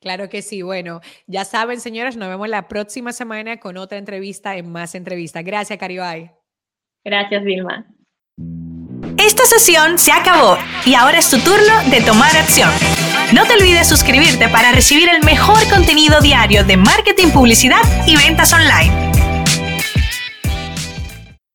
Claro 0.00 0.28
que 0.28 0.42
sí. 0.42 0.62
Bueno, 0.62 1.00
ya 1.28 1.44
saben, 1.44 1.80
señoras, 1.80 2.16
nos 2.16 2.28
vemos 2.28 2.48
la 2.48 2.66
próxima 2.66 3.12
semana 3.12 3.58
con 3.58 3.76
otra 3.76 3.98
entrevista 3.98 4.56
en 4.56 4.72
Más 4.72 4.96
Entrevistas. 4.96 5.44
Gracias, 5.44 5.78
Caribay. 5.78 6.32
Gracias, 7.04 7.44
Vilma. 7.44 7.86
Esta 9.16 9.44
sesión 9.44 9.96
se 9.96 10.10
acabó 10.10 10.58
y 10.84 10.94
ahora 10.94 11.20
es 11.20 11.30
tu 11.30 11.38
turno 11.38 11.88
de 11.88 12.00
tomar 12.00 12.36
acción. 12.36 12.70
No 13.32 13.46
te 13.46 13.54
olvides 13.54 13.88
suscribirte 13.88 14.48
para 14.48 14.72
recibir 14.72 15.08
el 15.08 15.22
mejor 15.22 15.68
contenido 15.70 16.20
diario 16.20 16.64
de 16.64 16.76
marketing, 16.76 17.28
publicidad 17.28 17.82
y 18.08 18.16
ventas 18.16 18.52
online. 18.52 19.13